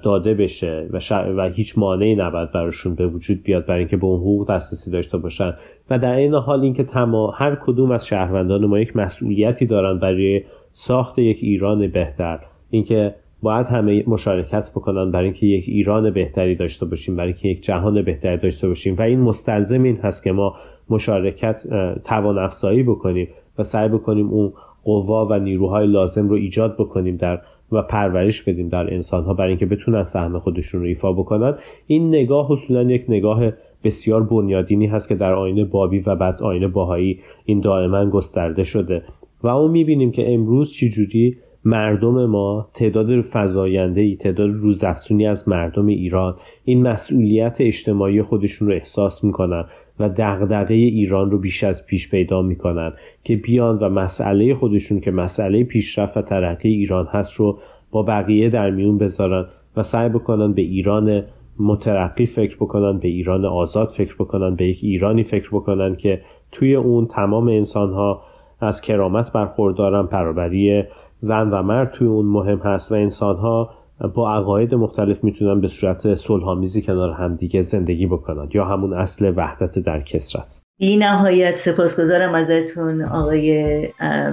داده 0.02 0.34
بشه 0.34 0.88
و, 0.92 0.98
و 1.36 1.50
هیچ 1.54 1.78
مانعی 1.78 2.14
نباید 2.14 2.52
براشون 2.52 2.94
به 2.94 3.06
وجود 3.06 3.42
بیاد 3.42 3.66
برای 3.66 3.78
اینکه 3.78 3.96
به 3.96 4.04
اون 4.04 4.20
حقوق 4.20 4.50
دسترسی 4.50 4.90
داشته 4.90 5.18
باشن. 5.18 5.52
و 5.90 5.98
در 5.98 6.14
این 6.14 6.34
حال 6.34 6.60
اینکه 6.60 6.84
تمام 6.84 7.32
هر 7.34 7.54
کدوم 7.54 7.90
از 7.90 8.06
شهروندان 8.06 8.66
ما 8.66 8.78
یک 8.78 8.96
مسئولیتی 8.96 9.66
دارن 9.66 9.98
برای 9.98 10.42
ساخت 10.72 11.18
یک 11.18 11.38
ایران 11.40 11.88
بهتر. 11.88 12.38
اینکه 12.70 13.14
باید 13.42 13.66
همه 13.66 14.04
مشارکت 14.06 14.70
بکنن 14.70 15.10
برای 15.10 15.24
اینکه 15.24 15.46
یک 15.46 15.64
ایران 15.68 16.10
بهتری 16.10 16.54
داشته 16.54 16.86
باشیم 16.86 17.16
برای 17.16 17.28
اینکه 17.28 17.48
یک 17.48 17.62
جهان 17.62 18.02
بهتری 18.02 18.36
داشته 18.36 18.68
باشیم. 18.68 18.96
و 18.98 19.02
این 19.02 19.20
مستلزم 19.20 19.82
این 19.82 19.96
هست 19.96 20.24
که 20.24 20.32
ما 20.32 20.54
مشارکت 20.92 21.62
توان 22.04 22.38
افزایی 22.38 22.82
بکنیم 22.82 23.28
و 23.58 23.62
سعی 23.62 23.88
بکنیم 23.88 24.28
اون 24.28 24.52
قوا 24.84 25.26
و 25.26 25.38
نیروهای 25.38 25.86
لازم 25.86 26.28
رو 26.28 26.34
ایجاد 26.34 26.74
بکنیم 26.74 27.16
در 27.16 27.40
و 27.72 27.82
پرورش 27.82 28.42
بدیم 28.42 28.68
در 28.68 28.94
انسان 28.94 29.24
ها 29.24 29.34
برای 29.34 29.48
اینکه 29.48 29.66
بتونن 29.66 30.02
سهم 30.02 30.38
خودشون 30.38 30.80
رو 30.80 30.86
ایفا 30.86 31.12
بکنن. 31.12 31.54
این 31.86 32.08
نگاه 32.08 32.52
اصولا 32.52 32.82
یک 32.82 33.04
نگاه 33.08 33.50
بسیار 33.84 34.22
بنیادینی 34.22 34.86
هست 34.86 35.08
که 35.08 35.14
در 35.14 35.32
آینه 35.32 35.64
بابی 35.64 36.00
و 36.00 36.16
بعد 36.16 36.42
آینه 36.42 36.68
باهایی 36.68 37.20
این 37.44 37.60
دائما 37.60 38.10
گسترده 38.10 38.64
شده 38.64 39.02
و 39.42 39.48
اون 39.48 39.70
می‌بینیم 39.70 40.10
که 40.10 40.34
امروز 40.34 40.72
چجوری 40.72 41.36
مردم 41.64 42.26
ما 42.26 42.68
تعداد 42.74 43.20
فضاینده 43.20 44.00
ای 44.00 44.16
تعداد 44.16 44.50
روزافزونی 44.50 45.26
از 45.26 45.48
مردم 45.48 45.86
ایران 45.86 46.34
این 46.64 46.82
مسئولیت 46.82 47.56
اجتماعی 47.60 48.22
خودشون 48.22 48.68
رو 48.68 48.74
احساس 48.74 49.24
می‌کنن. 49.24 49.64
و 50.00 50.08
دغدغه 50.08 50.74
ایران 50.74 51.30
رو 51.30 51.38
بیش 51.38 51.64
از 51.64 51.86
پیش 51.86 52.10
پیدا 52.10 52.42
می‌کنن 52.42 52.92
که 53.24 53.36
بیان 53.36 53.78
و 53.78 53.88
مسئله 53.88 54.54
خودشون 54.54 55.00
که 55.00 55.10
مسئله 55.10 55.64
پیشرفت 55.64 56.16
و 56.16 56.22
ترقی 56.22 56.68
ایران 56.68 57.06
هست 57.06 57.32
رو 57.32 57.58
با 57.90 58.02
بقیه 58.02 58.50
در 58.50 58.70
میون 58.70 58.98
بذارن 58.98 59.46
و 59.76 59.82
سعی 59.82 60.08
بکنن 60.08 60.52
به 60.52 60.62
ایران 60.62 61.22
مترقی 61.58 62.26
فکر 62.26 62.56
بکنن 62.56 62.98
به 62.98 63.08
ایران 63.08 63.44
آزاد 63.44 63.88
فکر 63.88 64.14
بکنن 64.14 64.54
به 64.54 64.64
یک 64.64 64.78
ایرانی 64.82 65.22
فکر 65.22 65.48
بکنن 65.48 65.96
که 65.96 66.20
توی 66.52 66.74
اون 66.74 67.06
تمام 67.06 67.48
انسان 67.48 67.92
ها 67.92 68.22
از 68.60 68.80
کرامت 68.80 69.32
برخوردارن 69.32 70.06
برابری 70.06 70.84
زن 71.18 71.50
و 71.50 71.62
مرد 71.62 71.92
توی 71.92 72.06
اون 72.06 72.26
مهم 72.26 72.58
هست 72.58 72.92
و 72.92 72.94
انسان 72.94 73.36
ها 73.36 73.70
با 74.08 74.34
عقاید 74.34 74.74
مختلف 74.74 75.24
می‌تونن 75.24 75.60
به 75.60 75.68
صورت 75.68 76.14
صلحآمیزی 76.14 76.82
کنار 76.82 77.10
همدیگه 77.10 77.60
زندگی 77.60 78.06
بکنن 78.06 78.48
یا 78.54 78.64
همون 78.64 78.92
اصل 78.92 79.32
وحدت 79.36 79.78
در 79.78 80.00
کسرت. 80.00 80.46
بی 80.80 80.96
نهایت 80.96 81.56
سپاسگزارم 81.56 82.34
ازتون 82.34 83.02
آقای 83.02 83.88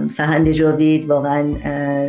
سهند 0.09 0.51
جاوید. 0.51 1.09
واقعا 1.09 1.41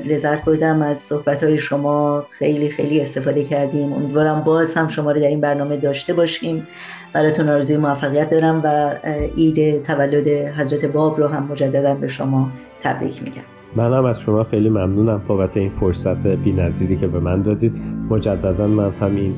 لذت 0.04 0.44
بردم 0.44 0.82
از 0.82 0.98
صحبت 0.98 1.44
های 1.44 1.58
شما. 1.58 2.24
خیلی 2.30 2.68
خیلی 2.68 3.00
استفاده 3.00 3.44
کردیم 3.44 3.92
امیدوارم 3.92 4.40
باز 4.40 4.74
هم 4.74 4.88
شما 4.88 5.12
رو 5.12 5.20
در 5.20 5.28
این 5.28 5.40
برنامه 5.40 5.76
داشته 5.76 6.12
باشیم. 6.12 6.66
براتون 7.12 7.48
آرزوی 7.48 7.76
موفقیت 7.76 8.30
دارم 8.30 8.60
و 8.64 8.94
عید 9.36 9.82
تولد 9.82 10.28
حضرت 10.28 10.92
باب 10.92 11.20
رو 11.20 11.28
هم 11.28 11.48
مجددا 11.52 11.94
به 11.94 12.08
شما 12.08 12.50
تبریک 12.82 13.22
میگم. 13.22 13.59
منم 13.76 14.04
از 14.04 14.20
شما 14.20 14.44
خیلی 14.44 14.68
ممنونم 14.68 15.22
بابت 15.28 15.56
این 15.56 15.70
فرصت 15.80 16.26
نظیری 16.26 16.96
که 16.96 17.06
به 17.06 17.20
من 17.20 17.42
دادید. 17.42 17.72
مجددا 18.10 18.66
من 18.66 18.90
همین 18.90 19.34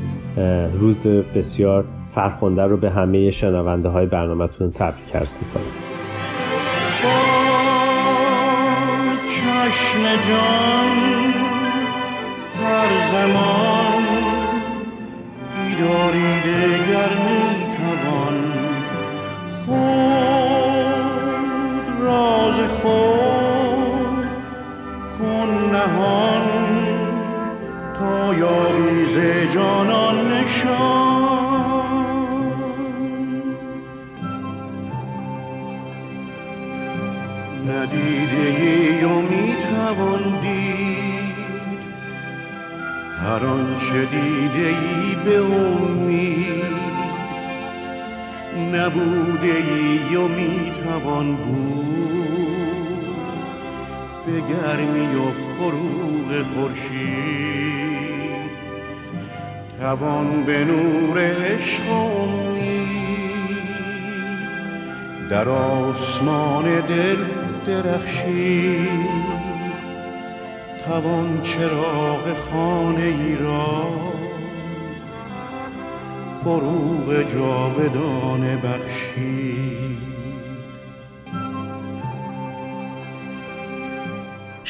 روز 0.80 1.07
بسیار 1.07 1.85
فرخنده 2.14 2.62
رو 2.62 2.76
به 2.76 2.91
همه 2.91 3.30
شنونده 3.30 3.89
های 3.89 4.07
برنامهتون 4.07 4.70
تبریک 4.70 5.16
عرض 5.16 5.37
می‌کنم. 5.37 5.62
چشم 9.24 10.03
جان 10.28 10.97
هر 12.62 12.91
زمان 13.12 14.03
بیداری 15.57 16.41
دگر 16.41 17.12
می‌توان 17.24 18.39
خود 19.66 21.03
راز 22.01 22.70
خود 22.83 23.22
نهان 25.73 26.47
تا 27.99 28.35
یابی 28.35 29.07
ز 29.14 29.16
جانان 29.55 30.33
نشان. 30.33 31.53
ندیده 37.68 38.47
ای 38.59 39.05
و 39.05 39.20
می‌توان 39.20 40.41
دید 40.43 41.83
هر 43.23 43.47
آنچه 43.47 44.05
دیده 44.05 44.68
ای 44.68 45.14
به 45.25 45.37
امید 45.41 46.62
نبوده 48.75 49.53
ای 49.53 50.16
و 50.16 50.29
می‌توان 50.29 51.37
بود. 51.37 52.22
به 54.27 54.41
گرمی 54.41 55.16
و 55.16 55.33
فروغ 55.59 56.45
خورشید. 56.55 57.53
توان 59.81 60.45
به 60.45 60.64
نور 60.64 61.18
عشق 61.18 61.83
در 65.31 65.49
آسمان 65.49 66.81
دل 66.81 67.16
درخشی 67.66 68.89
توان 70.87 71.41
چراغ 71.43 72.35
خانه 72.51 73.03
ای 73.03 73.37
را 73.37 73.89
فروغ 76.45 77.23
جاودانه 77.23 78.57
بخشی 78.57 80.12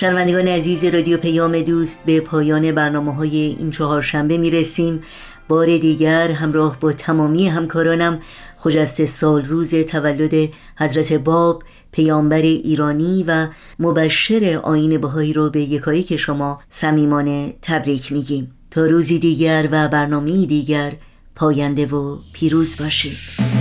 شنوندگان 0.03 0.49
عزیز 0.49 0.85
رادیو 0.85 1.19
پیام 1.19 1.63
دوست 1.63 2.05
به 2.05 2.21
پایان 2.21 2.73
برنامه 2.73 3.15
های 3.15 3.37
این 3.37 3.71
چهارشنبه 3.71 4.39
می 4.39 4.51
رسیم 4.51 5.03
بار 5.49 5.67
دیگر 5.67 6.31
همراه 6.31 6.81
با 6.81 6.93
تمامی 6.93 7.49
همکارانم 7.49 8.21
خجست 8.57 9.05
سال 9.05 9.45
روز 9.45 9.75
تولد 9.75 10.49
حضرت 10.79 11.13
باب 11.13 11.63
پیامبر 11.93 12.43
ایرانی 12.43 13.25
و 13.29 13.47
مبشر 13.79 14.61
آین 14.63 15.01
بهایی 15.01 15.33
رو 15.33 15.51
به 15.51 15.61
یکایی 15.61 16.03
که 16.03 16.17
شما 16.17 16.61
صمیمانه 16.71 17.55
تبریک 17.63 18.13
میگیم. 18.13 18.51
تا 18.71 18.87
روزی 18.87 19.19
دیگر 19.19 19.69
و 19.73 19.89
برنامه 19.89 20.47
دیگر 20.47 20.93
پاینده 21.37 21.87
و 21.87 22.19
پیروز 22.33 22.77
باشید. 22.77 23.52